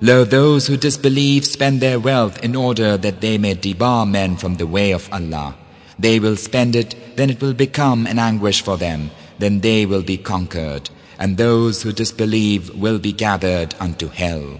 Lo, 0.00 0.24
those 0.24 0.66
who 0.66 0.76
disbelieve 0.76 1.44
spend 1.46 1.80
their 1.80 2.00
wealth 2.00 2.42
in 2.42 2.56
order 2.56 2.96
that 2.96 3.20
they 3.20 3.38
may 3.38 3.54
debar 3.54 4.04
men 4.04 4.36
from 4.36 4.56
the 4.56 4.66
way 4.66 4.90
of 4.90 5.08
Allah. 5.12 5.54
They 5.98 6.18
will 6.18 6.36
spend 6.36 6.74
it, 6.74 7.16
then 7.16 7.30
it 7.30 7.40
will 7.40 7.54
become 7.54 8.06
an 8.06 8.18
anguish 8.18 8.62
for 8.62 8.76
them, 8.76 9.10
then 9.38 9.60
they 9.60 9.86
will 9.86 10.02
be 10.02 10.16
conquered, 10.16 10.90
and 11.20 11.36
those 11.36 11.82
who 11.82 11.92
disbelieve 11.92 12.74
will 12.74 12.98
be 12.98 13.12
gathered 13.12 13.74
unto 13.78 14.08
hell. 14.08 14.58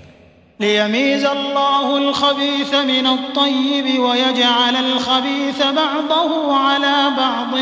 ليميز 0.61 1.25
الله 1.25 1.97
الخبيث 1.99 2.75
من 2.75 3.07
الطيب 3.07 3.99
ويجعل 3.99 4.77
الخبيث 4.77 5.63
بعضه 5.63 6.57
على 6.57 7.11
بعض 7.17 7.55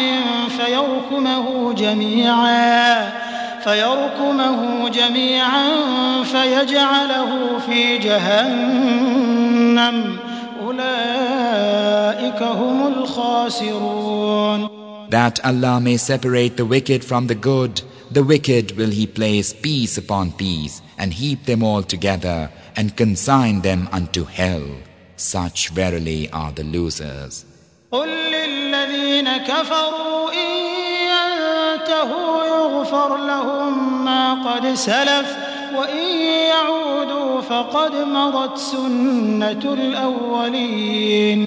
فيركمه 0.59 1.73
جميعا 1.73 3.13
فيركمه 3.65 4.89
جميعا 4.89 5.69
فيجعله 6.23 7.59
في 7.59 7.99
جهنم 7.99 9.37
أولئك 10.63 12.43
هم 12.43 12.87
الخاسرون 12.87 14.69
That 15.11 15.41
Allah 15.45 15.81
may 15.81 15.97
separate 15.97 16.57
the 16.57 16.65
wicked 16.65 17.03
from 17.05 17.27
the 17.27 17.35
good, 17.35 17.83
the 18.13 18.23
wicked 18.23 18.77
will 18.79 18.91
He 18.91 19.07
place 19.09 19.53
piece 19.53 19.99
upon 19.99 20.31
piece 20.33 20.83
and 20.97 21.13
heap 21.13 21.47
them 21.47 21.65
all 21.65 21.83
together 21.83 22.49
and 22.77 22.97
consign 22.97 23.63
them 23.63 23.89
unto 23.91 24.25
hell. 24.25 24.67
Such 25.17 25.71
verily 25.71 26.31
are 26.33 26.53
the 26.53 26.65
losers. 26.65 27.45
قل 27.93 28.09
للذين 28.09 29.37
كفروا 29.37 30.31
إن 30.33 30.51
ينتهوا 31.11 32.34
يغفر 32.85 33.17
لهم 33.17 34.05
ما 34.05 34.25
قد 34.47 34.75
سلف 34.75 35.37
وإن 35.77 36.07
يعودوا 36.53 37.41
فقد 37.41 37.95
مضت 37.95 38.59
سنة 38.59 39.75
الأولين 39.75 41.47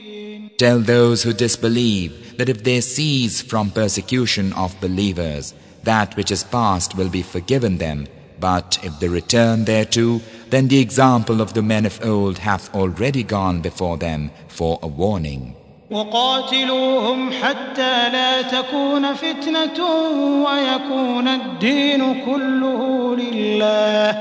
Tell 0.58 0.80
those 0.80 1.24
who 1.24 1.34
disbelieve 1.34 2.38
that 2.38 2.48
if 2.48 2.64
they 2.64 2.80
cease 2.82 3.42
from 3.42 3.72
persecution 3.72 4.54
of 4.54 4.80
believers, 4.80 5.54
that 5.84 6.16
which 6.16 6.32
is 6.32 6.44
past 6.44 6.96
will 6.96 7.10
be 7.10 7.24
forgiven 7.24 7.78
them. 7.80 8.08
But 8.40 8.80
if 8.84 9.00
they 9.00 9.08
return 9.08 9.66
thereto, 9.66 10.22
then 10.52 10.68
the 10.68 10.80
example 10.80 11.42
of 11.42 11.54
the 11.54 11.64
men 11.64 11.86
of 11.86 12.00
old 12.06 12.38
hath 12.38 12.74
already 12.76 13.24
gone 13.24 13.62
before 13.62 13.98
them 13.98 14.32
for 14.48 14.80
a 14.82 14.88
warning. 14.88 15.56
وقاتلوهم 15.92 17.32
حتى 17.32 18.10
لا 18.10 18.42
تكون 18.42 19.14
فتنة 19.14 19.86
ويكون 20.46 21.28
الدين 21.28 22.24
كله 22.26 23.16
لله 23.16 24.12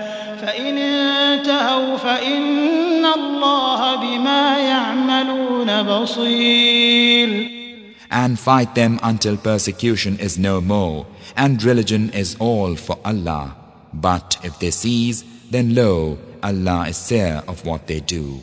فإن 0.42 0.78
انتهوا 0.78 1.96
فإن 1.96 3.04
الله 3.06 3.96
بما 3.96 4.58
يعملون 4.58 5.82
بصير 5.82 7.62
And 8.10 8.38
fight 8.38 8.74
them 8.74 9.00
until 9.02 9.38
persecution 9.38 10.18
is 10.18 10.36
no 10.38 10.60
more, 10.60 11.06
and 11.34 11.62
religion 11.64 12.10
is 12.10 12.36
all 12.38 12.76
for 12.76 12.98
Allah. 13.06 13.56
But 13.94 14.36
if 14.44 14.58
they 14.58 14.70
cease, 14.70 15.24
then 15.50 15.74
lo, 15.74 16.18
Allah 16.42 16.88
is 16.90 16.98
seer 16.98 17.42
of 17.48 17.64
what 17.64 17.86
they 17.86 18.00
do. 18.00 18.40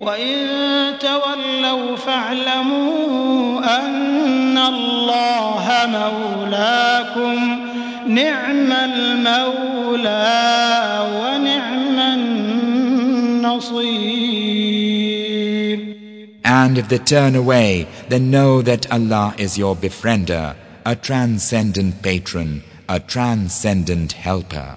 وإن 0.00 0.98
تولوا 0.98 1.96
فاعلموا 1.96 3.60
أن 3.78 4.58
الله 4.58 5.66
مولاكم 5.86 7.58
نعم 8.06 8.72
المولى 8.72 10.24
ونعم 11.14 11.98
النصير 13.38 13.94
And 16.46 16.76
if 16.76 16.88
they 16.88 16.98
turn 16.98 17.34
away, 17.36 17.86
then 18.08 18.30
know 18.30 18.60
that 18.62 18.90
Allah 18.92 19.34
is 19.38 19.56
your 19.56 19.74
befriender, 19.74 20.54
a 20.84 20.94
transcendent 20.94 22.02
patron, 22.02 22.62
a 22.88 23.00
transcendent 23.00 24.12
helper. 24.12 24.76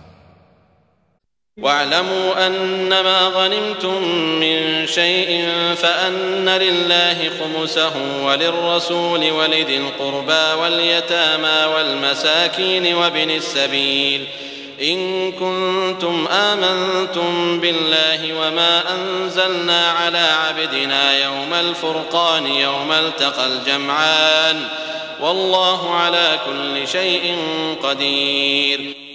واعلموا 1.61 2.47
أنما 2.47 3.19
غنمتم 3.27 4.03
من 4.39 4.87
شيء 4.87 5.49
فأن 5.75 6.49
لله 6.49 7.31
خمسه 7.39 7.93
وللرسول 8.23 9.31
ولذي 9.31 9.77
القربى 9.77 10.61
واليتامى 10.61 11.73
والمساكين 11.75 12.95
وابن 12.95 13.31
السبيل 13.31 14.25
إن 14.81 15.31
كنتم 15.31 16.27
آمنتم 16.27 17.59
بالله 17.59 18.33
وما 18.33 18.83
أنزلنا 18.95 19.91
على 19.91 20.27
عبدنا 20.47 21.23
يوم 21.23 21.53
الفرقان 21.53 22.45
يوم 22.45 22.91
التقى 22.91 23.45
الجمعان 23.47 24.67
والله 25.21 25.93
على 25.95 26.39
كل 26.45 26.87
شيء 26.87 27.37
قدير 27.83 29.06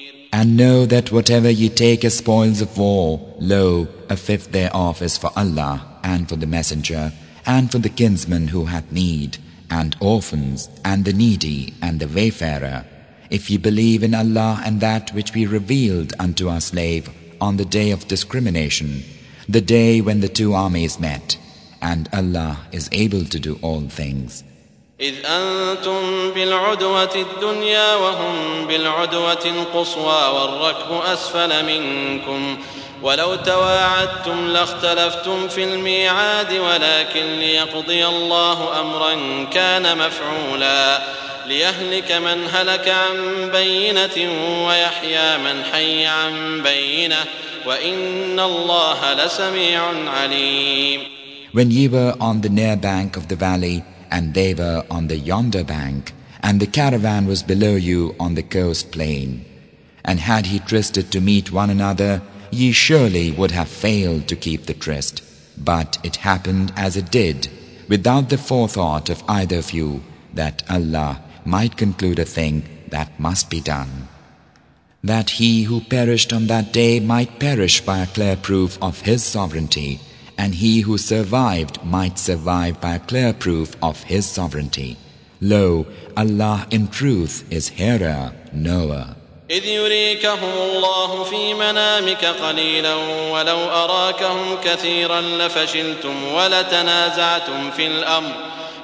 And 0.43 0.57
know 0.57 0.87
that 0.87 1.13
whatever 1.13 1.49
ye 1.49 1.69
take 1.69 2.05
as 2.05 2.19
spoils 2.19 2.61
of 2.61 2.77
war, 2.77 3.33
lo, 3.39 3.87
a 4.11 4.17
fifth 4.17 4.51
thereof 4.51 5.01
is 5.01 5.17
for 5.17 5.31
Allah, 5.37 6.01
and 6.03 6.29
for 6.29 6.35
the 6.35 6.49
messenger, 6.49 7.13
and 7.47 7.71
for 7.71 7.79
the 7.79 7.89
kinsman 7.89 8.49
who 8.49 8.65
hath 8.65 8.91
need, 8.91 9.39
and 9.71 9.95
orphans, 10.01 10.69
and 10.85 11.05
the 11.05 11.13
needy, 11.13 11.75
and 11.81 12.01
the 12.01 12.09
wayfarer. 12.09 12.85
If 13.31 13.51
ye 13.51 13.57
believe 13.57 14.03
in 14.03 14.17
Allah 14.17 14.61
and 14.65 14.81
that 14.81 15.15
which 15.15 15.33
we 15.33 15.47
revealed 15.47 16.13
unto 16.19 16.49
our 16.49 16.61
slave 16.61 17.09
on 17.41 17.57
the 17.57 17.65
day 17.65 17.93
of 17.93 18.09
discrimination, 18.09 19.05
the 19.49 19.61
day 19.61 20.01
when 20.01 20.23
the 20.23 20.29
two 20.29 20.55
armies 20.55 20.99
met, 20.99 21.39
and 21.81 22.09
Allah 22.13 22.67
is 22.73 22.89
able 22.91 23.27
to 23.27 23.39
do 23.39 23.61
all 23.63 23.83
things. 23.83 24.43
إذ 25.03 25.15
أنتم 25.27 26.31
بالعدوة 26.31 27.15
الدنيا 27.15 27.95
وهم 27.95 28.67
بالعدوة 28.67 29.45
القصوى 29.45 30.23
والركب 30.35 31.13
أسفل 31.13 31.65
منكم 31.65 32.59
ولو 33.03 33.35
تواعدتم 33.35 34.47
لاختلفتم 34.47 35.49
في 35.49 35.65
الميعاد 35.65 36.53
ولكن 36.53 37.39
ليقضي 37.39 38.07
الله 38.07 38.81
أمرا 38.81 39.15
كان 39.53 39.99
مفعولا 39.99 41.03
ليهلك 41.47 42.13
من 42.13 42.49
هلك 42.53 42.89
عن 42.89 43.51
بينة 43.53 44.31
ويحيى 44.69 45.39
من 45.39 45.65
حي 45.73 46.07
عن 46.07 46.63
بينة 46.63 47.25
وإن 47.67 48.41
الله 48.41 49.15
لسميع 49.15 49.83
عليم. 50.07 51.01
When 51.53 51.71
ye 51.71 51.89
were 51.89 52.15
on 52.21 52.41
the 52.41 52.49
near 52.49 52.77
bank 52.77 53.17
of 53.17 53.29
the 53.29 53.37
valley, 53.37 53.83
and 54.13 54.35
they 54.35 54.53
were 54.53 54.85
on 54.91 55.09
the 55.09 55.17
yonder 55.17 55.65
bank, 55.65 56.13
and 56.43 56.61
the 56.61 56.67
caravan 56.79 57.25
was 57.27 57.43
below 57.43 57.75
you 57.75 58.15
on 58.21 58.35
the 58.35 58.43
coast 58.43 58.93
plain. 58.93 59.45
And 60.05 60.21
had 60.21 60.47
he 60.47 60.59
trysted 60.59 61.11
to 61.11 61.21
meet 61.21 61.51
one 61.51 61.71
another, 61.71 62.21
ye 62.51 62.73
surely 62.73 63.31
would 63.31 63.53
have 63.53 63.69
failed 63.69 64.29
to 64.29 64.37
keep 64.37 64.67
the 64.67 64.75
tryst. 64.75 65.23
But 65.57 65.99
it 66.03 66.17
happened 66.17 66.73
as 66.77 66.97
it 66.97 67.11
did, 67.11 67.49
without 67.89 68.29
the 68.29 68.37
forethought 68.37 69.09
of 69.09 69.25
either 69.29 69.57
of 69.57 69.73
you, 69.73 70.03
that 70.35 70.63
Allah 70.69 71.23
might 71.47 71.79
conclude 71.79 72.19
a 72.19 72.33
thing 72.37 72.69
that 72.89 73.19
must 73.19 73.49
be 73.49 73.61
done. 73.61 74.09
That 75.03 75.31
he 75.31 75.63
who 75.63 75.81
perished 75.81 76.33
on 76.33 76.47
that 76.49 76.73
day 76.73 77.01
might 77.01 77.41
perish 77.41 77.81
by 77.81 77.99
a 78.01 78.07
clear 78.07 78.37
proof 78.37 78.79
of 78.83 79.01
his 79.01 79.25
sovereignty, 79.25 80.01
and 80.43 80.57
he 80.57 80.81
who 80.81 80.99
survived 80.99 81.77
might 81.85 82.19
survive 82.19 82.81
by 82.81 82.97
a 82.97 83.05
clear 83.11 83.33
proof 83.33 83.77
of 83.81 84.03
his 84.03 84.27
sovereignty. 84.27 84.97
Lo, 85.41 85.87
Allah 86.17 86.67
in 86.77 86.89
truth 86.89 87.35
is 87.49 87.69
hearer, 87.69 88.33
knower. 88.53 89.15
إذ 89.51 89.65
يريكهم 89.65 90.53
الله 90.59 91.25
في 91.25 91.55
منامك 91.55 92.25
قليلا 92.25 92.95
ولو 93.33 93.59
أراكهم 93.59 94.59
كثيرا 94.65 95.21
لفشلتم 95.21 96.25
ولتنازعتم 96.35 97.71
في 97.71 97.87
الأمر 97.87 98.33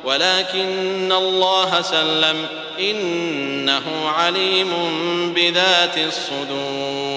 ولكن 0.04 1.12
الله 1.12 1.82
سلم 1.82 2.46
إنه 2.80 4.08
عليم 4.08 4.70
بذات 5.34 5.98
الصدور 5.98 7.07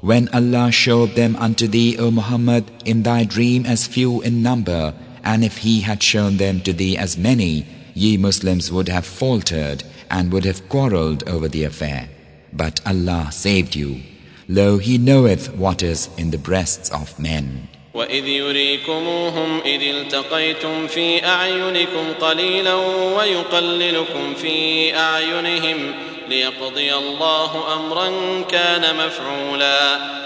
When 0.00 0.28
Allah 0.28 0.70
showed 0.70 1.14
them 1.14 1.36
unto 1.36 1.66
thee, 1.66 1.96
O 1.98 2.10
Muhammad, 2.10 2.64
in 2.84 3.02
thy 3.02 3.24
dream 3.24 3.64
as 3.66 3.86
few 3.86 4.20
in 4.22 4.42
number, 4.42 4.94
and 5.24 5.42
if 5.42 5.58
He 5.58 5.80
had 5.80 6.02
shown 6.02 6.36
them 6.36 6.60
to 6.60 6.72
thee 6.72 6.96
as 6.96 7.16
many, 7.16 7.66
ye 7.94 8.16
Muslims 8.16 8.70
would 8.70 8.88
have 8.88 9.06
faltered 9.06 9.82
and 10.10 10.32
would 10.32 10.44
have 10.44 10.68
quarreled 10.68 11.26
over 11.28 11.48
the 11.48 11.64
affair. 11.64 12.08
But 12.52 12.80
Allah 12.86 13.30
saved 13.32 13.74
you. 13.74 14.02
Lo, 14.48 14.78
He 14.78 14.98
knoweth 14.98 15.54
what 15.56 15.82
is 15.82 16.08
in 16.16 16.30
the 16.30 16.38
breasts 16.38 16.90
of 16.90 17.18
men. 17.18 17.68
وإذ 17.94 18.26
يريكموهم 18.26 19.60
إذ 19.64 19.82
التقيتم 19.82 20.86
في 20.86 21.24
أعينكم 21.24 22.12
قليلا 22.20 22.74
ويقللكم 23.16 24.34
في 24.34 24.94
أعينهم 24.96 25.94
ليقضي 26.30 26.94
الله 26.94 27.74
أمرا 27.74 28.08
كان 28.48 28.96
مفعولا 28.96 29.80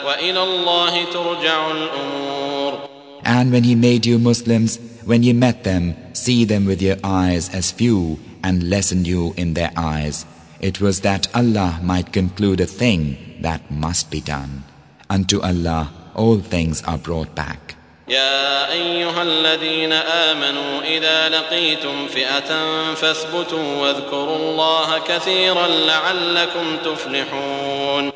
وإلى 0.06 0.42
الله 0.42 1.04
ترجع 1.12 1.70
الأمور 1.70 2.90
And 3.24 3.52
when 3.52 3.64
He 3.64 3.74
made 3.74 4.06
you 4.06 4.18
Muslims, 4.18 4.78
when 5.04 5.22
you 5.22 5.34
met 5.34 5.62
them, 5.64 5.94
see 6.14 6.44
them 6.44 6.64
with 6.66 6.80
your 6.82 6.96
eyes 7.04 7.48
as 7.54 7.70
few 7.70 8.18
and 8.42 8.68
lessen 8.70 9.04
you 9.04 9.34
in 9.36 9.54
their 9.54 9.70
eyes. 9.76 10.24
It 10.60 10.80
was 10.80 11.00
that 11.00 11.28
Allah 11.34 11.80
might 11.82 12.12
conclude 12.12 12.60
a 12.60 12.66
thing 12.66 13.16
that 13.40 13.70
must 13.70 14.10
be 14.10 14.20
done. 14.20 14.64
Unto 15.08 15.40
Allah 15.40 15.90
all 16.14 16.38
things 16.38 16.82
are 16.84 16.98
brought 16.98 17.34
back. 17.34 17.73
يا 18.07 18.71
أيها 18.71 19.23
الذين 19.23 19.93
آمنوا 19.93 20.81
إذا 20.81 21.29
لقيتم 21.29 22.07
فئة 22.07 22.49
فاثبتوا 22.93 23.75
واذكروا 23.81 24.35
الله 24.35 24.99
كثيرا 25.07 25.67
لعلكم 25.67 26.77
تفلحون 26.85 28.11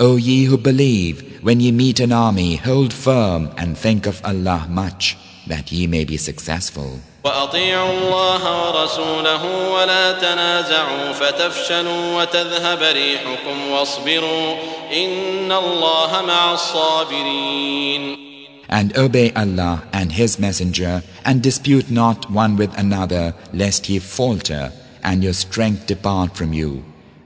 O 0.00 0.16
ye 0.16 0.44
who 0.46 0.56
believe, 0.56 1.38
when 1.42 1.60
ye 1.60 1.70
meet 1.70 2.00
an 2.00 2.12
army, 2.12 2.56
hold 2.56 2.92
firm 2.92 3.50
and 3.56 3.78
think 3.78 4.06
of 4.06 4.20
Allah 4.24 4.66
much, 4.68 5.16
that 5.46 5.70
ye 5.70 5.86
may 5.86 6.04
be 6.04 6.16
successful. 6.16 6.98
وأطيعوا 7.24 7.92
الله 7.92 8.42
ورسوله 8.66 9.70
ولا 9.70 10.12
تنازعوا 10.12 11.12
فتفشلوا 11.12 12.20
وتذهب 12.22 12.82
ريحكم 12.82 13.70
واصبروا 13.70 14.56
إن 14.92 15.52
الله 15.52 16.22
مع 16.26 16.52
الصابرين 16.52 18.23
And 18.69 18.95
obey 18.97 19.31
Allah 19.33 19.83
and 19.91 20.11
His 20.11 20.37
Messenger, 20.39 21.03
and 21.25 21.41
dispute 21.41 21.89
not 21.89 22.29
one 22.29 22.55
with 22.55 22.77
another, 22.77 23.33
lest 23.53 23.89
ye 23.89 23.99
falter, 23.99 24.71
and 25.03 25.23
your 25.23 25.33
strength 25.33 25.87
depart 25.87 26.37
from 26.37 26.53
you. 26.53 26.83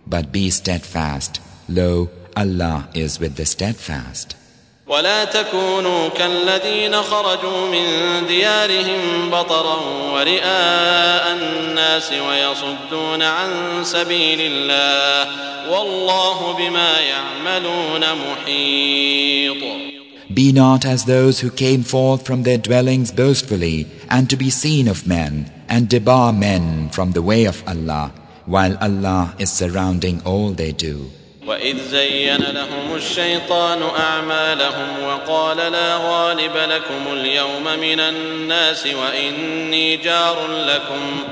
But 0.08 0.32
be 0.32 0.50
steadfast. 0.50 1.42
Lo, 1.68 2.10
Allah 2.36 2.90
is 2.94 3.20
with 3.20 3.36
the 3.36 3.46
steadfast. 3.46 4.36
ولا 4.88 5.26
تكونوا 5.26 6.10
كالذين 6.10 7.02
خرجوا 7.02 7.68
من 7.68 7.86
ديارهم 8.28 9.30
بطرا 9.30 9.80
ورئاء 10.14 11.38
الناس 11.38 12.12
ويصدون 12.12 13.22
عن 13.24 13.50
سبيل 13.84 14.40
الله 14.42 15.32
والله 15.72 16.54
بما 16.58 17.00
يعملون 17.00 18.02
محيط 18.02 19.64
Be 20.34 20.52
not 20.52 20.86
as 20.86 21.06
those 21.06 21.42
who 21.42 21.50
came 21.52 21.84
forth 21.84 22.26
from 22.26 22.44
their 22.44 22.58
dwellings 22.58 23.12
boastfully, 23.12 23.88
and 24.10 24.30
to 24.30 24.38
be 24.38 24.50
seen 24.50 24.88
of 24.88 25.06
men, 25.06 25.52
and 25.70 25.90
debar 25.90 26.32
men 26.34 26.90
from 26.90 27.12
the 27.12 27.22
way 27.22 27.46
of 27.46 27.62
Allah, 27.68 28.12
while 28.46 28.78
Allah 28.82 29.36
is 29.38 29.52
surrounding 29.52 30.22
all 30.26 30.52
they 30.52 30.72
do. 30.72 31.12
وإذ 31.48 31.78
زين 31.92 32.38
لهم 32.38 32.96
الشيطان 32.96 33.82
أعمالهم 34.00 35.04
وقال 35.04 35.58
لا 35.58 35.98
غالب 35.98 36.56
لكم 36.58 37.14
اليوم 37.14 37.64
من 37.64 38.00
الناس 38.00 38.88
وإني 38.88 39.98
جار 39.98 40.48
لكم 40.48 41.24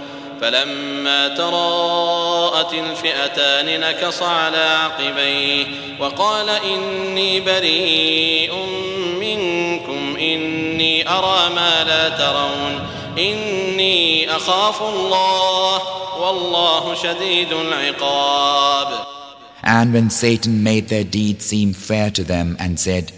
فلما 0.42 1.28
تراءت 1.28 2.74
الفئتان 2.74 3.80
نكص 3.80 4.22
على 4.24 4.58
عقبيه 4.58 5.66
وقال 6.00 6.50
إني 6.50 7.40
بريء 7.40 8.56
منكم 8.56 8.85
إني 10.26 11.10
أرى 11.10 11.56
ما 11.56 11.84
لا 11.84 12.10
ترون 12.10 12.80
إني 13.18 14.36
أخاف 14.36 14.82
الله 14.82 15.82
والله 16.22 16.96
شديد 16.96 17.54
العقاب 17.54 18.88
And 19.64 19.94
when 19.94 20.10
Satan 20.10 20.64
made 20.64 20.88
their 20.88 21.04
deeds 21.04 21.46
seem 21.46 21.74
fair 21.74 22.10
to 22.12 22.24
them 22.24 22.58
and 22.60 22.80
said, 22.80 23.12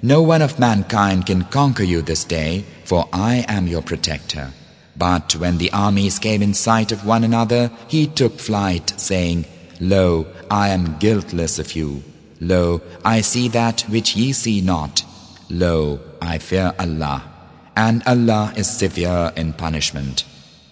No 0.00 0.22
one 0.22 0.42
of 0.42 0.58
mankind 0.58 1.26
can 1.26 1.42
conquer 1.42 1.82
you 1.82 2.02
this 2.02 2.22
day, 2.22 2.64
for 2.84 3.08
I 3.12 3.44
am 3.48 3.66
your 3.66 3.82
protector. 3.82 4.52
But 4.96 5.34
when 5.36 5.58
the 5.58 5.72
armies 5.72 6.18
came 6.18 6.40
in 6.40 6.54
sight 6.54 6.92
of 6.92 7.04
one 7.04 7.24
another, 7.24 7.70
he 7.88 8.06
took 8.06 8.38
flight, 8.38 8.94
saying, 8.96 9.44
Lo, 9.80 10.26
I 10.50 10.68
am 10.68 10.98
guiltless 10.98 11.58
of 11.58 11.74
you. 11.74 12.02
Lo, 12.40 12.80
I 13.04 13.20
see 13.20 13.48
that 13.48 13.82
which 13.82 14.16
ye 14.16 14.32
see 14.32 14.60
not. 14.60 15.04
Lo, 15.52 16.00
I 16.20 16.38
fear 16.38 16.74
Allah. 16.78 17.22
And 17.76 18.02
Allah 18.06 18.52
is 18.56 18.68
severe 18.68 19.32
in 19.36 19.52
punishment. 19.52 20.24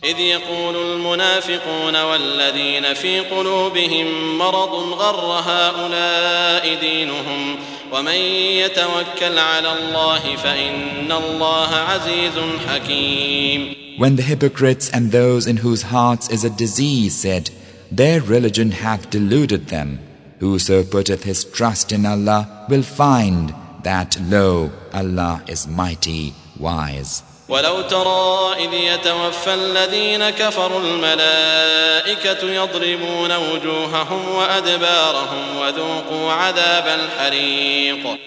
إذ 0.05 0.19
يقول 0.19 0.77
المنافقون 0.77 2.03
والذين 2.03 2.95
في 2.95 3.21
قلوبهم 3.21 4.39
مرض 4.39 4.75
غر 4.93 5.41
هؤلاء 5.41 6.81
دينهم 6.81 7.57
ومن 7.93 8.15
يتوكل 8.63 9.39
على 9.39 9.73
الله 9.73 10.37
فإن 10.37 11.13
الله 11.13 11.75
عزيز 11.75 12.39
حكيم 12.69 13.75
When 13.99 14.17
the 14.17 14.23
hypocrites 14.23 14.91
and 14.91 15.11
those 15.11 15.47
in 15.47 15.57
whose 15.57 15.83
hearts 15.83 16.29
is 16.29 16.45
a 16.45 16.51
disease 16.51 17.15
said, 17.15 17.51
Their 17.91 18.21
religion 18.21 18.71
hath 18.73 19.09
deluded 19.09 19.69
them. 19.69 20.01
Whoso 20.39 20.85
putteth 20.85 21.25
his 21.25 21.45
trust 21.45 21.93
in 21.93 22.05
Allah 22.05 22.67
will 22.69 22.83
find 22.83 23.55
that, 23.83 24.19
lo, 24.21 24.71
Allah 24.93 25.43
is 25.47 25.67
mighty, 25.67 26.35
wise. 26.59 27.23
ولو 27.49 27.83
ترى 27.83 28.55
إذ 28.65 28.73
يتوفى 28.75 29.55
الذين 29.55 30.31
كفروا 30.31 30.81
الملائكة 30.81 32.51
يضربون 32.51 33.37
وجوههم 33.37 34.29
وأدبارهم 34.29 35.57
وذوقوا 35.57 36.33
عذاب 36.33 36.87
الحريق 37.01 38.19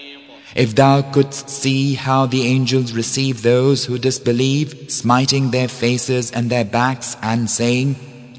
If 0.56 0.74
thou 0.74 1.02
couldst 1.02 1.48
see 1.48 1.94
how 1.94 2.26
the 2.26 2.44
angels 2.44 2.92
receive 2.92 3.42
those 3.42 3.84
who 3.84 3.98
disbelieve, 3.98 4.90
smiting 4.90 5.52
their 5.52 5.68
faces 5.68 6.32
and 6.32 6.50
their 6.50 6.64
backs 6.64 7.16
and 7.22 7.48
saying, 7.48 7.94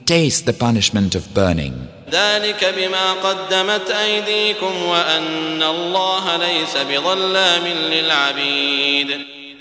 Taste 0.05 0.45
the 0.45 0.51
punishment 0.51 1.15
of 1.15 1.33
burning. 1.33 1.87
ذلك 2.11 2.73
بما 2.77 3.13
قدمت 3.13 3.89
أيديكم 3.89 4.83
وأن 4.83 5.63
الله 5.63 6.37
ليس 6.37 6.77
بظلام 6.77 7.67
للعبيد 7.67 9.07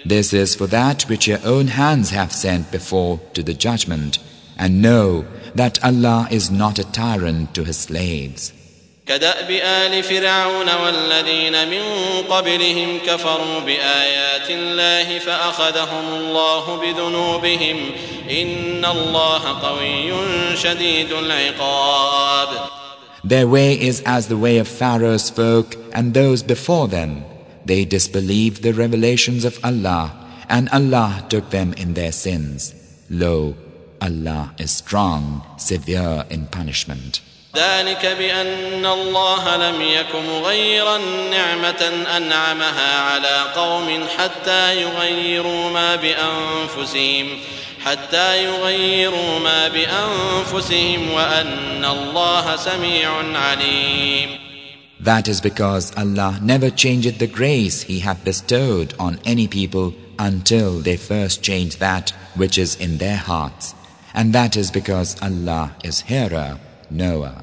This 0.04 0.32
is 0.32 0.54
for 0.54 0.66
that 0.66 1.02
which 1.02 1.28
your 1.28 1.40
own 1.44 1.68
hands 1.68 2.10
have 2.10 2.32
sent 2.32 2.70
before 2.72 3.20
to 3.34 3.42
the 3.42 3.52
judgment, 3.52 4.18
and 4.58 4.80
know 4.80 5.26
that 5.54 5.82
Allah 5.84 6.26
is 6.30 6.50
not 6.50 6.78
a 6.78 6.90
tyrant 6.90 7.54
to 7.54 7.64
His 7.64 7.76
slaves. 7.76 8.52
كدأب 9.10 9.50
آل 9.50 10.02
فرعون 10.02 10.74
والذين 10.74 11.68
من 11.68 11.82
قبلهم 12.30 12.98
كفروا 13.06 13.60
بآيات 13.60 14.50
الله 14.50 15.18
فأخذهم 15.18 16.14
الله 16.14 16.76
بذنوبهم 16.76 17.76
إن 18.30 18.84
الله 18.84 19.42
قوي 19.62 20.12
شديد 20.56 21.12
العقاب 21.12 22.48
Their 23.22 23.46
way 23.46 23.74
is 23.74 24.02
as 24.06 24.28
the 24.28 24.38
way 24.38 24.56
of 24.58 24.66
Pharaoh's 24.66 25.28
folk 25.28 25.76
and 25.92 26.14
those 26.14 26.42
before 26.42 26.88
them. 26.88 27.22
They 27.66 27.84
disbelieved 27.84 28.62
the 28.62 28.72
revelations 28.72 29.44
of 29.44 29.58
Allah, 29.62 30.12
and 30.48 30.70
Allah 30.70 31.26
took 31.28 31.50
them 31.50 31.74
in 31.74 31.92
their 31.92 32.12
sins. 32.12 32.74
Lo, 33.10 33.54
Allah 34.00 34.54
is 34.58 34.70
strong, 34.70 35.42
severe 35.58 36.24
in 36.30 36.46
punishment. 36.46 37.20
ذلك 37.56 38.06
بأن 38.06 38.86
الله 38.86 39.56
لم 39.56 39.82
يك 39.82 40.14
مغيرا 40.28 40.98
نعمة 41.30 42.06
أنعمها 42.16 43.00
على 43.00 43.52
قوم 43.56 44.06
حتى 44.18 44.82
يغيروا 44.82 45.70
ما 45.70 45.96
بأنفسهم 45.96 47.38
حتى 47.84 48.44
يغيروا 48.44 49.38
ما 49.38 49.68
بأنفسهم 49.68 51.10
وأن 51.10 51.84
الله 51.84 52.56
سميع 52.56 53.10
عليم 53.34 54.38
That 55.00 55.28
is 55.28 55.40
because 55.40 55.96
Allah 55.96 56.38
never 56.42 56.68
changed 56.68 57.18
the 57.18 57.26
grace 57.26 57.80
He 57.82 58.00
had 58.00 58.22
bestowed 58.22 58.92
on 58.98 59.18
any 59.24 59.48
people 59.48 59.94
until 60.18 60.80
they 60.80 60.98
first 60.98 61.42
change 61.42 61.78
that 61.78 62.10
which 62.34 62.58
is 62.58 62.76
in 62.76 62.98
their 62.98 63.16
hearts. 63.16 63.74
And 64.12 64.34
that 64.34 64.58
is 64.58 64.70
because 64.70 65.16
Allah 65.22 65.74
is 65.82 66.00
hearer, 66.00 66.58
knower. 66.90 67.42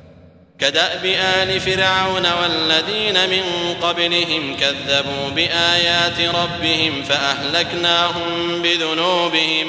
كدأب 0.62 1.04
آل 1.04 1.60
فرعون 1.60 2.26
والذين 2.32 3.30
من 3.30 3.74
قبلهم 3.82 4.56
كذبوا 4.56 5.28
بآيات 5.36 6.34
ربهم 6.34 7.02
فأهلكناهم 7.02 8.62
بذنوبهم 8.62 9.66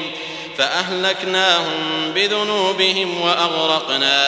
فأهلكناهم 0.58 2.10
بذنوبهم 2.14 3.20
وأغرقنا 3.20 4.18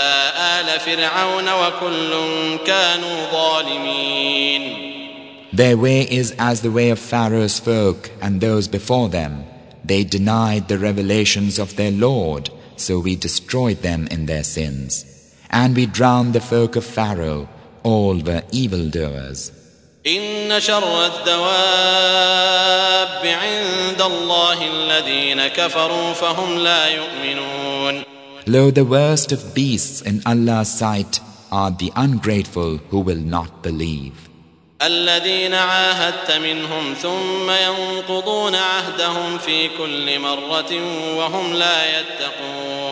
آل 0.61 0.81
فرعون 0.81 1.49
وكل 1.49 2.13
كانوا 2.67 3.31
ظالمين 3.33 4.87
Their 5.53 5.77
way 5.77 6.03
is 6.03 6.35
as 6.39 6.61
the 6.63 6.71
way 6.71 6.91
of 6.91 6.99
Pharaoh's 6.99 7.61
folk 7.61 8.11
and 8.21 8.41
those 8.41 8.67
before 8.69 9.09
them. 9.09 9.45
They 9.85 10.03
denied 10.05 10.69
the 10.69 10.79
revelations 10.79 11.59
of 11.61 11.77
their 11.77 11.93
Lord, 11.93 12.51
so 12.77 12.99
we 12.99 13.15
destroyed 13.15 13.83
them 13.83 14.09
in 14.11 14.27
their 14.27 14.45
sins. 14.45 15.16
And 15.50 15.76
we 15.76 15.86
drowned 15.86 16.34
the 16.34 16.40
folk 16.40 16.76
of 16.76 16.86
Pharaoh, 16.86 17.48
all 17.84 18.20
were 18.20 18.44
evildoers. 18.52 19.52
إن 20.08 20.60
شر 20.60 21.06
الدواب 21.06 22.46
عند 23.26 24.02
الله 24.02 24.68
الذين 24.68 25.48
كفروا 25.48 26.14
فهم 26.14 26.58
لا 26.58 26.88
يؤمنون 26.88 28.04
Lo, 28.48 28.72
the 28.72 28.84
worst 28.84 29.32
of 29.32 29.54
beasts 29.54 30.02
in 30.02 30.24
Allah's 30.26 30.72
sight 30.72 31.20
are 31.52 31.70
the 31.70 31.92
ungrateful 31.96 32.78
who 32.90 33.00
will 33.00 33.20
not 33.38 33.62
believe. 33.62 34.14
الذين 34.82 35.54
عاهدت 35.54 36.32
منهم 36.32 36.94
ثم 36.94 37.52
ينقضون 37.52 38.56
عهدهم 38.56 39.38
في 39.38 39.70
كل 39.78 40.20
مرة 40.20 40.72
وهم 41.18 41.54
لا 41.54 42.00
يتقون 42.00 42.85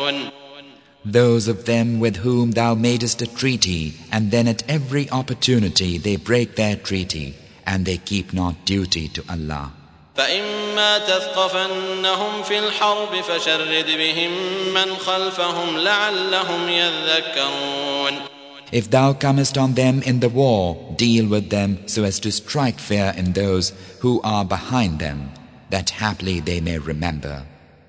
Those 1.05 1.47
of 1.47 1.65
them 1.65 1.99
with 1.99 2.17
whom 2.17 2.51
thou 2.51 2.75
madest 2.75 3.21
a 3.21 3.27
treaty, 3.27 3.93
and 4.11 4.31
then 4.31 4.47
at 4.47 4.63
every 4.67 5.09
opportunity 5.09 5.97
they 5.97 6.17
break 6.17 6.55
their 6.55 6.75
treaty, 6.75 7.35
and 7.65 7.85
they 7.85 7.97
keep 7.97 8.33
not 8.33 8.65
duty 8.65 9.07
to 9.09 9.23
Allah. 9.29 9.71
فإما 10.15 10.97
تثقفنهم 10.97 12.43
في 12.43 12.59
الحرب 12.59 13.21
فشرد 13.21 13.85
بهم 13.85 14.31
من 14.73 14.95
خلفهم 14.95 15.77
لعلهم 15.77 16.69
يذكرون 16.69 18.13
If 18.71 18.91
thou 18.91 19.13
comest 19.13 19.57
on 19.57 19.73
them 19.73 20.03
in 20.03 20.19
the 20.19 20.29
war, 20.29 20.77
deal 20.95 21.25
with 21.27 21.49
them 21.49 21.79
so 21.87 22.03
as 22.03 22.19
to 22.19 22.31
strike 22.31 22.79
fear 22.79 23.13
in 23.17 23.33
those 23.33 23.73
who 24.01 24.21
are 24.23 24.45
behind 24.45 24.99
them, 24.99 25.31
that 25.71 25.89
haply 25.89 26.39
they 26.39 26.61
may 26.61 26.77
remember. 26.77 27.45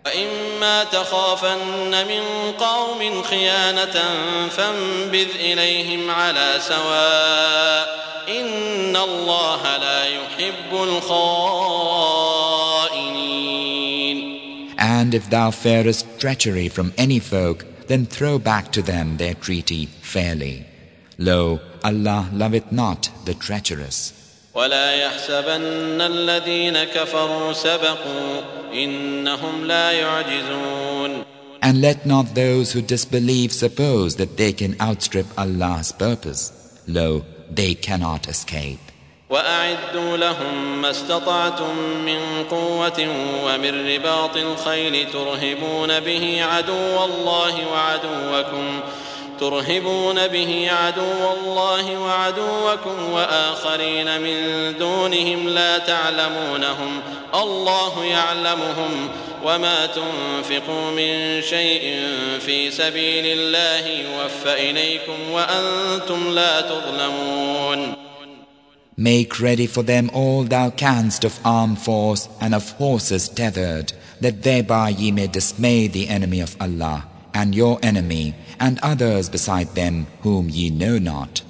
وإما 0.07 0.85
تخافن 0.85 2.07
من 2.09 2.53
قوم 2.53 3.23
خيانة 3.23 4.03
فانبذ 4.49 5.29
إليهم 5.41 6.11
على 6.11 6.55
سواء 6.61 8.01
إن 8.29 8.97
الله 8.97 9.77
لا 9.77 10.05
يحب 10.05 10.73
الخائنين 10.73 12.21
And 14.79 15.15
if 15.15 15.29
thou 15.29 15.51
fearest 15.51 16.07
treachery 16.19 16.69
from 16.69 16.93
any 16.97 17.19
folk, 17.19 17.67
then 17.87 18.07
throw 18.07 18.39
back 18.39 18.73
to 18.73 18.81
them 18.83 19.19
their 19.19 19.35
treaty 19.35 19.87
fairly. 19.87 20.65
Lo, 21.19 21.61
Allah 21.85 22.31
loveth 22.33 22.73
not 22.73 23.11
the 23.27 23.35
treacherous. 23.35 24.24
ولا 24.56 24.96
يحسبن 24.96 26.02
الذين 26.02 26.84
كفروا 26.84 27.54
سبقوا 27.54 28.42
إنهم 28.74 29.66
لا 29.66 29.92
يعجزون 29.92 31.24
And 31.62 31.82
let 31.82 32.06
not 32.06 32.36
those 32.36 32.74
who 32.74 32.82
disbelieve 32.82 33.52
suppose 33.52 34.18
that 34.18 34.38
they 34.38 34.54
can 34.54 34.76
outstrip 34.80 35.26
Allah's 35.36 35.92
purpose. 35.92 36.52
Lo, 36.88 37.24
they 37.50 37.74
cannot 37.74 38.28
escape. 38.28 38.80
وأعدوا 39.30 40.18
لهم 40.18 40.82
ما 40.82 40.90
استطعتم 40.90 41.78
من 42.06 42.44
قوة 42.52 43.08
ومن 43.46 43.88
رباط 43.96 44.38
الخيل 44.38 45.12
ترهبون 45.12 46.00
به 46.00 46.44
عدو 46.44 47.06
الله 47.06 47.68
وعدوكم 47.68 48.80
ترهبون 49.40 50.28
به 50.28 50.70
عدو 50.72 51.34
الله 51.34 51.98
وعدوكم 52.00 53.12
وآخرين 53.12 54.22
من 54.22 54.38
دونهم 54.80 55.48
لا 55.48 55.78
تعلمونهم. 55.78 57.02
الله 57.34 58.06
يعلمهم 58.06 59.10
وما 59.46 59.86
تنفقوا 59.86 60.92
من 60.92 61.42
شيء 61.42 62.02
في 62.40 62.72
سبيل 62.72 63.26
الله 63.26 63.88
يوفى 63.88 64.70
إليكم 64.72 65.32
وأنتم 65.32 66.30
لا 66.30 66.62
تظلمون. 66.62 67.96
Make 68.98 69.42
ready 69.42 69.68
for 69.68 69.84
them 69.84 70.10
all 70.14 70.44
thou 70.44 70.70
canst 70.70 71.26
of 71.26 71.40
armed 71.44 71.80
force 71.80 72.30
and 72.40 72.56
of 72.56 72.72
horses 72.72 73.28
tethered, 73.28 73.92
that 74.22 74.44
thereby 74.44 74.90
ye 74.90 75.12
may 75.12 75.28
dismay 75.28 75.88
the 75.88 76.08
enemy 76.08 76.40
of 76.40 76.56
Allah. 76.62 77.04
and 77.35 77.55
your 77.55 77.79
enemy 77.83 78.35
and 78.59 78.79
others 78.83 79.29
beside 79.29 79.75
them 79.75 80.07
whom 80.23 80.49
ye 80.49 80.71
know 80.71 80.99
not. 80.99 81.43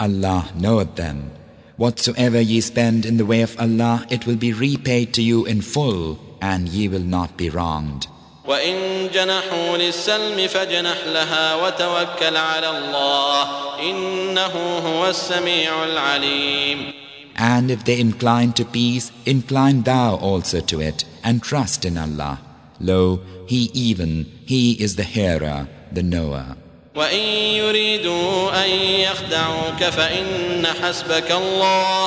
Allah 0.00 0.50
knoweth 0.54 0.96
them. 0.96 1.30
Whatsoever 1.76 2.40
ye 2.40 2.60
spend 2.60 3.04
in 3.04 3.16
the 3.18 3.26
way 3.26 3.42
of 3.42 3.58
Allah, 3.60 4.06
it 4.10 4.26
will 4.26 4.36
be 4.36 4.52
repaid 4.52 5.12
to 5.14 5.22
you 5.22 5.44
in 5.44 5.60
full, 5.60 6.18
and 6.40 6.68
ye 6.68 6.88
will 6.88 7.08
not 7.18 7.36
be 7.36 7.50
wronged. 7.50 8.06
وإن 8.46 9.08
جنحوا 9.14 9.76
للسلم 9.76 10.46
فاجنح 10.46 10.96
لها 11.06 11.54
وتوكل 11.54 12.36
على 12.36 12.78
الله 12.78 13.48
إنه 13.80 14.78
هو 14.78 15.08
السميع 15.08 15.84
العليم 15.84 16.92
And 17.38 17.70
if 17.70 17.84
they 17.84 18.00
incline 18.00 18.54
to 18.54 18.64
peace, 18.64 19.12
incline 19.26 19.82
thou 19.82 20.14
also 20.16 20.60
to 20.60 20.80
it, 20.80 21.04
and 21.22 21.42
trust 21.42 21.84
in 21.84 21.98
Allah. 21.98 22.38
Lo, 22.81 23.21
he 23.47 23.69
even, 23.73 24.25
he 24.45 24.73
is 24.73 24.95
the 24.95 25.03
hearer, 25.03 25.67
the 25.91 26.03
knower. 26.03 26.55
وإن 26.95 27.19
يريدوا 27.55 28.65
أن 28.65 28.69
يخدعوك 28.99 29.83
فإن 29.83 30.67
حسبك 30.67 31.31
الله 31.31 32.05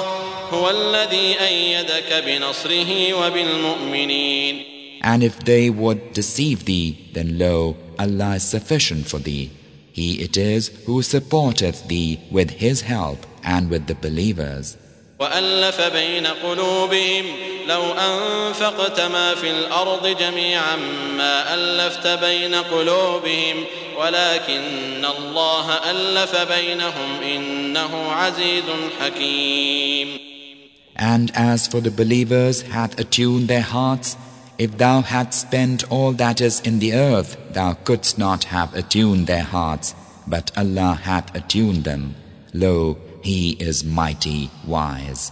هو 0.50 0.70
الذي 0.70 1.40
أيدك 1.40 2.24
بنصره 2.26 3.14
وبالمؤمنين 3.14 4.64
And 5.02 5.22
if 5.22 5.38
they 5.44 5.68
would 5.70 6.12
deceive 6.14 6.64
thee, 6.64 7.10
then 7.12 7.38
lo, 7.38 7.76
Allah 7.98 8.36
is 8.36 8.42
sufficient 8.42 9.06
for 9.06 9.18
thee. 9.18 9.50
He 9.92 10.20
it 10.22 10.36
is 10.36 10.68
who 10.86 11.02
supporteth 11.02 11.88
thee 11.88 12.20
with 12.30 12.50
his 12.50 12.80
help 12.82 13.26
and 13.42 13.70
with 13.70 13.86
the 13.86 13.94
believers. 13.94 14.76
وألف 15.18 15.80
بين 15.80 16.26
قلوبهم 16.26 17.24
لو 17.68 17.82
أنفقت 17.92 19.00
ما 19.00 19.34
في 19.34 19.50
الأرض 19.50 20.06
جميعا 20.06 20.76
ما 21.16 21.54
ألفت 21.54 22.06
بين 22.06 22.54
قلوبهم 22.54 23.64
ولكن 23.98 25.04
الله 25.04 25.90
ألف 25.90 26.36
بينهم 26.36 27.22
إنه 27.22 28.12
عزيز 28.12 28.64
حكيم 29.00 30.18
And 30.96 31.32
as 31.34 31.66
for 31.66 31.80
the 31.80 31.90
believers 31.90 32.62
hath 32.62 32.98
attuned 33.00 33.48
their 33.48 33.62
hearts, 33.62 34.16
if 34.58 34.78
thou 34.78 35.00
hadst 35.00 35.40
spent 35.40 35.90
all 35.90 36.12
that 36.12 36.40
is 36.40 36.60
in 36.60 36.78
the 36.78 36.94
earth, 36.94 37.36
thou 37.52 37.72
couldst 37.74 38.16
not 38.16 38.44
have 38.44 38.72
attuned 38.74 39.26
their 39.26 39.42
hearts, 39.42 39.94
but 40.28 40.52
Allah 40.56 40.94
hath 41.02 41.34
attuned 41.34 41.82
them. 41.82 42.14
Lo, 42.52 42.96
He 43.23 43.57
is 43.59 43.83
mighty, 43.83 44.49
wise. 44.67 45.31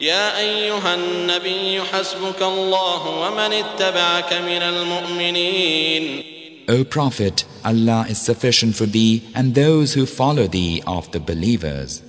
يا 0.00 0.38
أيها 0.38 0.94
النبي 0.94 1.80
حسبك 1.82 2.42
الله 2.42 3.06
ومن 3.06 3.52
اتبعك 3.52 4.32
من 4.32 4.62
المؤمنين 4.62 6.22
O 6.68 6.82
Prophet, 6.84 7.44
Allah 7.64 8.06
is 8.08 8.20
sufficient 8.20 8.74
for 8.74 8.86
thee 8.86 9.22
and 9.34 9.54
those 9.54 9.94
who 9.94 10.04
follow 10.04 10.46
thee 10.48 10.82
of 10.86 11.10
the 11.12 11.20
believers. 11.20 12.02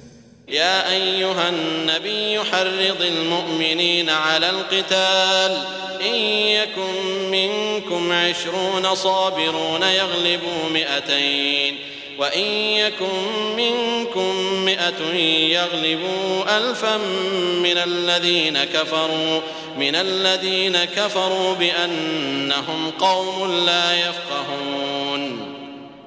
يا 0.50 0.90
أيها 0.92 1.50
النبي 1.50 2.40
حرض 2.40 3.02
المؤمنين 3.02 4.10
على 4.10 4.50
القتال 4.50 5.66
إن 6.02 6.16
يكن 6.16 7.32
منكم 7.32 8.12
عشرون 8.12 8.96
صابرون 8.96 9.84
يغلبوا 9.84 10.70
مئتين 10.74 11.76
وإن 12.22 12.46
يكن 12.82 13.16
منكم 13.58 14.36
مئة 14.66 15.13
يغلبوا 15.54 16.58
ألفا 16.58 16.98
من 17.63 17.78
الذين 17.78 18.63
كفروا 18.63 19.42
من 19.80 19.96
الذين 19.96 20.78
كفروا 20.86 21.54
بأنهم 21.54 22.92
قوم 23.00 23.52
لا 23.66 23.94
يفقهون 23.94 25.38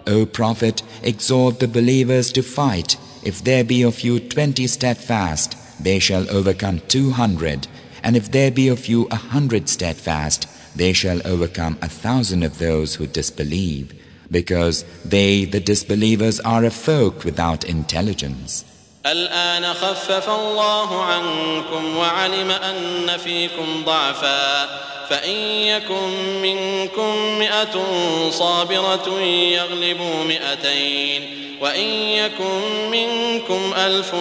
O 0.07 0.27
Prophet, 0.27 0.83
exhort 1.03 1.61
the 1.61 1.69
believers 1.69 2.33
to 2.33 2.43
fight. 2.43 2.97
If 3.23 3.45
there 3.45 3.63
be 3.63 3.83
of 3.83 4.01
you 4.01 4.19
twenty 4.19 4.67
steadfast, 4.67 5.57
they 5.79 5.99
shall 6.01 6.29
overcome 6.31 6.81
two 6.89 7.11
hundred. 7.11 7.69
And 8.03 8.17
if 8.17 8.31
there 8.33 8.51
be 8.51 8.67
of 8.69 8.87
you 8.87 9.07
a 9.11 9.17
hundred 9.17 9.69
steadfast, 9.69 10.49
they 10.75 10.93
shall 10.93 11.21
overcome 11.25 11.79
a 11.83 11.89
thousand 11.89 12.43
of 12.43 12.59
those 12.59 12.95
who 12.97 13.07
disbelieve. 13.07 13.93
Because 14.31 14.85
they, 15.05 15.45
the 15.45 15.61
disbelievers, 15.61 16.41
are 16.41 16.65
a 16.65 16.71
folk 16.71 17.25
without 17.25 17.65
intelligence. 17.65 18.65
الآن 19.07 19.75
خفف 19.75 20.29
الله 20.29 21.03
عنكم 21.05 21.97
وعلم 21.97 22.51
أن 22.51 23.17
فيكم 23.25 23.85
ضعفا 23.87 24.67
فإن 25.11 25.37
يكن 25.73 26.43
منكم 26.43 27.39
مئة 27.39 27.85
صابرة 28.31 29.21
يغلبوا 29.21 30.25
مئتين 30.25 31.41
وإن 31.61 31.89
يكن 31.93 32.91
منكم 32.91 33.75
ألف 33.77 34.15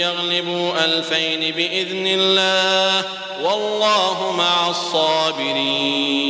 يغلبوا 0.00 0.84
ألفين 0.84 1.54
بإذن 1.54 2.06
الله 2.06 3.04
والله 3.42 4.34
مع 4.38 4.70
الصابرين 4.70 6.22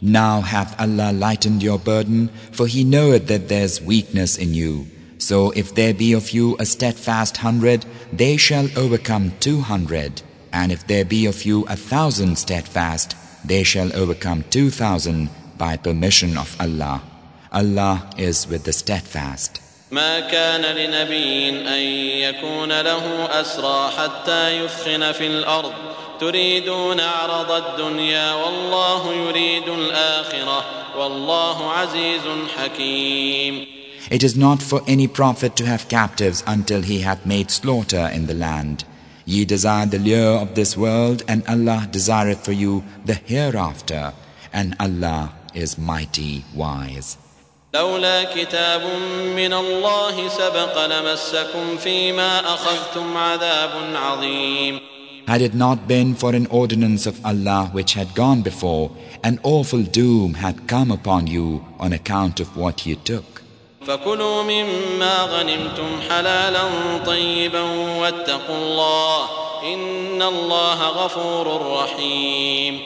Now 0.00 0.42
hath 0.42 0.78
Allah 0.78 1.12
lightened 1.12 1.62
your 1.62 1.78
burden, 1.78 2.28
for 2.52 2.66
He 2.66 2.84
knoweth 2.84 3.26
that 3.28 3.48
there's 3.48 3.80
weakness 3.80 4.36
in 4.36 4.52
you. 4.54 4.86
So 5.18 5.50
if 5.52 5.74
there 5.74 5.94
be 5.94 6.12
of 6.12 6.30
you 6.30 6.56
a 6.58 6.66
steadfast 6.66 7.38
hundred, 7.38 7.86
they 8.12 8.36
shall 8.36 8.68
overcome 8.76 9.32
two 9.40 9.60
hundred. 9.60 10.22
And 10.52 10.70
if 10.70 10.86
there 10.86 11.04
be 11.04 11.26
of 11.26 11.44
you 11.44 11.64
a 11.66 11.76
thousand 11.76 12.36
steadfast, 12.36 13.16
they 13.44 13.62
shall 13.62 13.94
overcome 13.96 14.44
two 14.50 14.70
thousand 14.70 15.30
by 15.56 15.76
permission 15.76 16.36
of 16.36 16.54
Allah. 16.60 17.02
Allah 17.52 18.10
is 18.18 18.46
with 18.48 18.64
the 18.64 18.72
steadfast. 18.72 19.60
ما 19.90 20.20
كان 20.20 20.62
لنبي 20.62 21.48
أن 21.50 21.80
يكون 22.28 22.80
له 22.80 23.24
أسرى 23.40 23.90
حتى 23.90 24.64
يثخن 24.64 25.12
في 25.12 25.26
الأرض 25.26 25.72
تريدون 26.20 27.00
عرض 27.00 27.50
الدنيا 27.50 28.34
والله 28.34 29.14
يريد 29.14 29.68
الآخرة 29.68 30.64
والله 30.98 31.72
عزيز 31.72 32.22
حكيم 32.56 33.66
It 34.10 34.22
is 34.22 34.36
not 34.36 34.62
for 34.62 34.82
any 34.86 35.08
prophet 35.08 35.56
to 35.56 35.64
have 35.64 35.88
captives 35.88 36.44
until 36.46 36.82
he 36.82 37.00
hath 37.00 37.24
made 37.24 37.50
slaughter 37.50 38.10
in 38.12 38.26
the 38.26 38.34
land. 38.34 38.84
Ye 39.24 39.46
desire 39.46 39.86
the 39.86 39.98
lure 39.98 40.36
of 40.44 40.54
this 40.54 40.76
world, 40.76 41.22
and 41.26 41.42
Allah 41.48 41.88
desireth 41.90 42.44
for 42.44 42.52
you 42.52 42.84
the 43.06 43.14
hereafter, 43.14 44.12
and 44.52 44.76
Allah 44.78 45.32
is 45.54 45.78
mighty 45.78 46.44
wise. 46.54 47.16
لولا 47.74 48.24
كتاب 48.24 48.82
من 49.36 49.52
الله 49.52 50.28
سبق 50.28 50.86
لمسكم 50.86 51.76
فيما 51.76 52.54
أخذتم 52.54 53.16
عذاب 53.16 53.70
عظيم 53.94 54.80
Had 55.28 55.40
it 55.40 55.54
not 55.54 55.88
been 55.88 56.14
for 56.14 56.34
an 56.34 56.46
ordinance 56.46 57.06
of 57.06 57.24
Allah 57.24 57.70
which 57.72 57.94
had 57.94 58.14
gone 58.14 58.42
before, 58.42 58.90
an 59.22 59.40
awful 59.42 59.82
doom 59.82 60.34
had 60.34 60.66
come 60.66 60.90
upon 60.90 61.26
you 61.26 61.64
on 61.78 61.92
account 61.92 62.40
of 62.40 62.56
what 62.56 62.84
you 62.86 62.96
took. 62.96 63.40
فكلوا 63.86 64.42
مما 64.42 65.22
غنمتم 65.24 66.00
حلالا 66.10 66.62
طيبا 67.06 67.62
واتقوا 68.00 68.56
الله 68.56 69.28
إن 69.74 70.22
الله 70.22 70.88
غفور 70.88 71.46
رحيم 71.82 72.78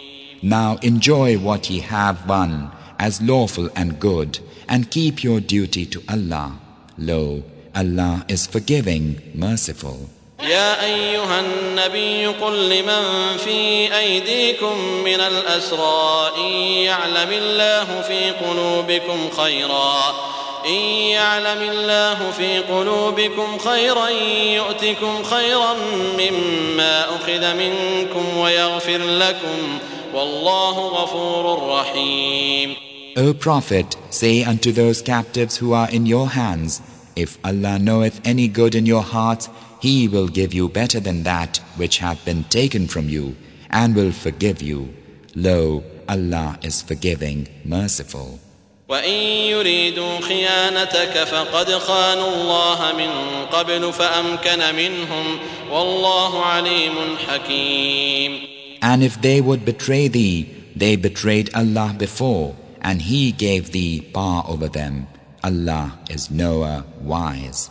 Now 0.42 0.76
enjoy 0.82 1.36
what 1.38 1.68
ye 1.70 1.80
have 1.80 2.28
won 2.28 2.70
as 2.98 3.22
lawful 3.22 3.68
and 3.76 3.98
good, 4.00 4.38
and 4.68 4.90
keep 4.90 5.22
your 5.22 5.40
duty 5.40 5.86
to 5.86 6.02
Allah. 6.08 6.58
Lo, 6.98 7.42
Allah 7.74 8.24
is 8.28 8.46
forgiving, 8.46 9.20
merciful. 9.34 10.10
يا 10.49 10.85
أيها 10.85 11.39
النبي 11.39 12.27
قل 12.27 12.69
لمن 12.69 13.37
في 13.37 13.89
أيديكم 13.97 14.77
من 15.03 15.19
الأسرى 15.19 16.31
إن 16.37 16.51
يعلم 16.83 17.29
الله 17.31 18.01
في 18.01 18.31
قلوبكم 18.31 19.29
خيرا. 19.37 20.13
إن 20.65 20.81
يعلم 21.17 21.69
الله 21.69 22.31
في 22.31 22.59
قلوبكم 22.59 23.57
خيرا 23.57 24.09
يؤتكم 24.55 25.23
خيرا 25.23 25.73
مما 26.19 27.05
أخذ 27.15 27.53
منكم 27.53 28.37
ويغفر 28.37 28.97
لكم. 28.97 29.79
والله 30.13 30.79
غفور 30.79 31.69
رحيم. 31.69 32.75
O 33.15 33.33
Prophet, 33.33 33.95
say 34.09 34.43
unto 34.43 34.71
those 34.71 35.01
captives 35.01 35.57
who 35.57 35.73
are 35.73 35.89
in 35.91 36.05
your 36.05 36.29
hands, 36.29 36.81
if 37.15 37.37
Allah 37.45 37.77
knoweth 37.79 38.19
any 38.25 38.47
good 38.47 38.75
in 38.75 38.85
your 38.85 39.03
hearts, 39.03 39.49
He 39.82 40.08
will 40.08 40.28
give 40.28 40.52
you 40.52 40.68
better 40.68 41.00
than 41.00 41.22
that 41.22 41.58
which 41.76 41.98
hath 41.98 42.24
been 42.24 42.44
taken 42.44 42.88
from 42.88 43.08
you, 43.08 43.36
and 43.70 43.94
will 43.94 44.12
forgive 44.12 44.60
you. 44.62 44.94
Lo, 45.34 45.84
Allah 46.08 46.58
is 46.62 46.82
forgiving, 46.82 47.48
merciful. 47.64 48.40
وإن 48.88 49.12
يريدوا 49.52 50.20
خيانتك 50.20 51.24
فقد 51.24 51.70
خانوا 51.72 52.28
الله 52.34 52.92
من 52.92 53.10
قبل 53.52 53.92
فأمكن 53.92 54.74
منهم 54.76 55.38
والله 55.70 56.42
عليم 56.44 56.94
حكيم 57.28 58.40
And 58.80 59.02
if 59.02 59.20
they 59.20 59.40
would 59.40 59.64
betray 59.64 60.08
thee, 60.08 60.46
they 60.74 60.94
betrayed 60.96 61.50
Allah 61.54 61.94
before, 61.98 62.54
and 62.80 63.02
He 63.02 63.32
gave 63.32 63.72
thee 63.72 64.00
power 64.14 64.44
over 64.48 64.68
them. 64.68 65.08
Allah 65.42 65.98
is 66.08 66.30
knower, 66.30 66.84
wise. 67.02 67.70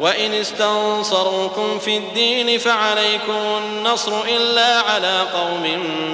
وإن 0.00 0.34
استنصروكم 0.34 1.78
في 1.78 1.96
الدين 1.96 2.58
فعليكم 2.58 3.40
النصر 3.64 4.24
إلا 4.24 4.80
على 4.80 5.20
قوم 5.34 5.62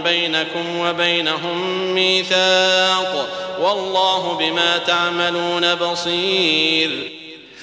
بينكم 0.04 0.78
وبينهم 0.78 1.94
ميثاق 1.94 3.28
والله 3.60 4.38
بما 4.38 4.78
تعملون 4.78 5.74
بصير 5.74 7.12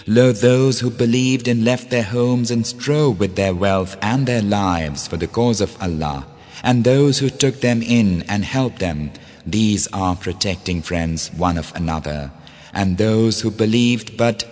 Lo, 0.07 0.31
those 0.31 0.79
who 0.79 0.89
believed 0.89 1.47
and 1.47 1.63
left 1.63 1.91
their 1.91 2.09
homes 2.17 2.49
and 2.49 2.65
strove 2.65 3.19
with 3.19 3.35
their 3.35 3.53
wealth 3.53 3.95
and 4.01 4.25
their 4.25 4.41
lives 4.41 5.07
for 5.07 5.17
the 5.17 5.27
cause 5.27 5.61
of 5.61 5.77
Allah, 5.79 6.25
and 6.63 6.83
those 6.83 7.19
who 7.19 7.29
took 7.29 7.61
them 7.61 7.83
in 7.83 8.23
and 8.27 8.43
helped 8.43 8.79
them, 8.79 9.11
these 9.45 9.87
are 9.93 10.15
protecting 10.15 10.81
friends 10.81 11.31
one 11.37 11.59
of 11.59 11.71
another. 11.75 12.31
And 12.73 12.97
those 12.97 13.41
who 13.41 13.51
believed 13.51 14.17
but 14.17 14.45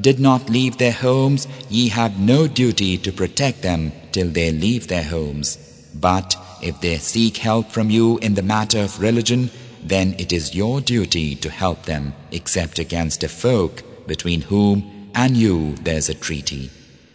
did 0.00 0.18
not 0.18 0.50
leave 0.50 0.78
their 0.78 0.92
homes, 0.92 1.46
ye 1.68 1.88
have 1.88 2.18
no 2.18 2.46
duty 2.46 2.96
to 2.98 3.12
protect 3.12 3.62
them 3.62 3.92
till 4.12 4.28
they 4.28 4.50
leave 4.52 4.88
their 4.88 5.02
homes. 5.02 5.58
But 5.94 6.36
if 6.62 6.80
they 6.80 6.98
seek 6.98 7.36
help 7.36 7.70
from 7.70 7.90
you 7.90 8.18
in 8.18 8.34
the 8.34 8.42
matter 8.42 8.80
of 8.80 9.00
religion, 9.00 9.50
then 9.82 10.14
it 10.18 10.32
is 10.32 10.54
your 10.54 10.80
duty 10.80 11.34
to 11.36 11.50
help 11.50 11.84
them, 11.84 12.14
except 12.30 12.78
against 12.78 13.24
a 13.24 13.28
folk 13.28 13.82
between 14.06 14.42
whom 14.42 15.10
and 15.14 15.36
you 15.36 15.74
there's 15.82 16.08
a 16.08 16.14
treaty. 16.14 16.70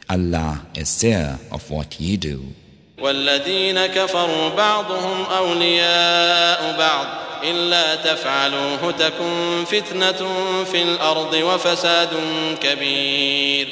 Allah 0.09 0.65
is 0.75 0.89
seer 0.89 1.39
of 1.51 1.69
what 1.69 1.99
ye 1.99 2.17
do. 2.17 2.53
والذين 2.98 3.86
كفروا 3.86 4.48
بعضهم 4.48 5.24
أولياء 5.24 6.78
بعض 6.78 7.06
إلا 7.44 7.94
تفعلوه 7.94 8.90
تكن 8.90 9.64
فتنة 9.66 10.20
في 10.64 10.82
الأرض 10.82 11.34
وفساد 11.34 12.10
كبير 12.60 13.68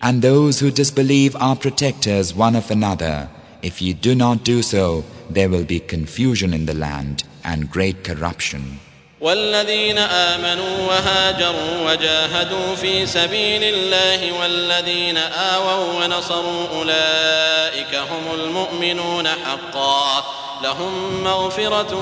And 0.00 0.22
those 0.22 0.60
who 0.60 0.70
disbelieve 0.70 1.34
are 1.36 1.56
protectors 1.56 2.32
one 2.32 2.54
of 2.54 2.70
another. 2.70 3.28
If 3.62 3.82
you 3.82 3.94
do 3.94 4.14
not 4.14 4.44
do 4.44 4.62
so, 4.62 5.04
there 5.28 5.48
will 5.48 5.64
be 5.64 5.80
confusion 5.80 6.54
in 6.54 6.66
the 6.66 6.74
land 6.74 7.24
and 7.44 7.68
great 7.68 8.04
corruption. 8.04 8.78
والذين 9.22 9.98
آمنوا 9.98 10.86
وهاجروا 10.88 11.90
وجاهدوا 11.90 12.74
في 12.74 13.06
سبيل 13.06 13.62
الله 13.62 14.40
والذين 14.40 15.16
آووا 15.16 16.04
ونصروا 16.04 16.68
أولئك 16.68 17.94
هم 17.94 18.40
المؤمنون 18.40 19.28
حقا 19.28 20.24
لهم 20.62 21.24
مغفرة 21.24 21.92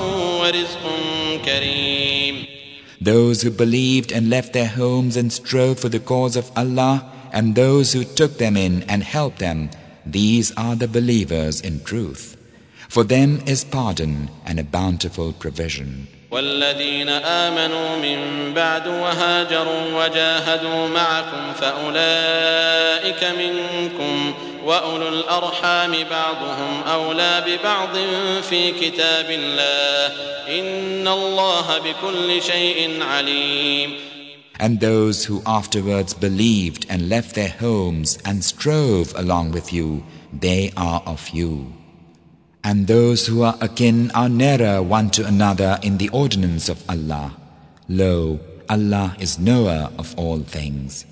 ورزق 0.41 0.83
كريم 1.45 2.45
Those 2.99 3.43
who 3.43 3.51
believed 3.51 4.11
and 4.11 4.29
left 4.29 4.53
their 4.53 4.67
homes 4.67 5.17
and 5.17 5.31
strove 5.31 5.79
for 5.79 5.89
the 5.89 5.99
cause 5.99 6.35
of 6.35 6.51
Allah 6.55 7.05
and 7.31 7.55
those 7.55 7.93
who 7.93 8.03
took 8.03 8.37
them 8.37 8.57
in 8.57 8.83
and 8.83 9.03
helped 9.03 9.39
them, 9.39 9.69
these 10.05 10.51
are 10.57 10.75
the 10.75 10.87
believers 10.87 11.61
in 11.61 11.83
truth. 11.83 12.35
For 12.89 13.03
them 13.03 13.41
is 13.45 13.63
pardon 13.63 14.29
and 14.45 14.59
a 14.59 14.63
bountiful 14.63 15.33
provision. 15.33 16.07
والذين 16.32 17.08
آمنوا 17.08 17.96
من 17.96 18.52
بعد 18.54 18.88
وهاجروا 18.88 20.04
وجاهدوا 20.04 20.88
معكم 20.88 21.52
فأولئك 21.60 23.24
منكم 23.24 24.34
وأولو 24.64 25.08
الأرحام 25.08 25.92
بعضهم 26.10 26.82
أولى 26.82 27.44
ببعض 27.46 27.96
في 28.42 28.72
كتاب 28.72 29.26
الله 29.28 30.14
إن 30.48 31.08
الله 31.08 31.78
بكل 31.78 32.42
شيء 32.42 33.02
عليم 33.02 33.90
And 34.60 34.80
those 34.80 35.24
who 35.24 35.42
afterwards 35.44 36.14
believed 36.14 36.86
and 36.88 37.08
left 37.08 37.34
their 37.34 37.54
homes 37.60 38.18
and 38.24 38.44
strove 38.44 39.12
along 39.16 39.50
with 39.50 39.72
you, 39.72 40.04
they 40.32 40.72
are 40.76 41.02
of 41.04 41.30
you. 41.30 41.81
And 42.64 42.86
those 42.86 43.26
who 43.26 43.42
are 43.42 43.58
akin 43.60 44.10
are 44.12 44.28
nearer 44.28 44.82
one 44.82 45.10
to 45.10 45.26
another 45.26 45.78
in 45.82 45.98
the 45.98 46.08
ordinance 46.10 46.68
of 46.68 46.82
Allah. 46.88 47.34
Lo, 47.88 48.38
Allah 48.68 49.16
is 49.18 49.38
knower 49.38 49.90
of 49.98 50.14
all 50.16 50.40
things. 50.40 51.04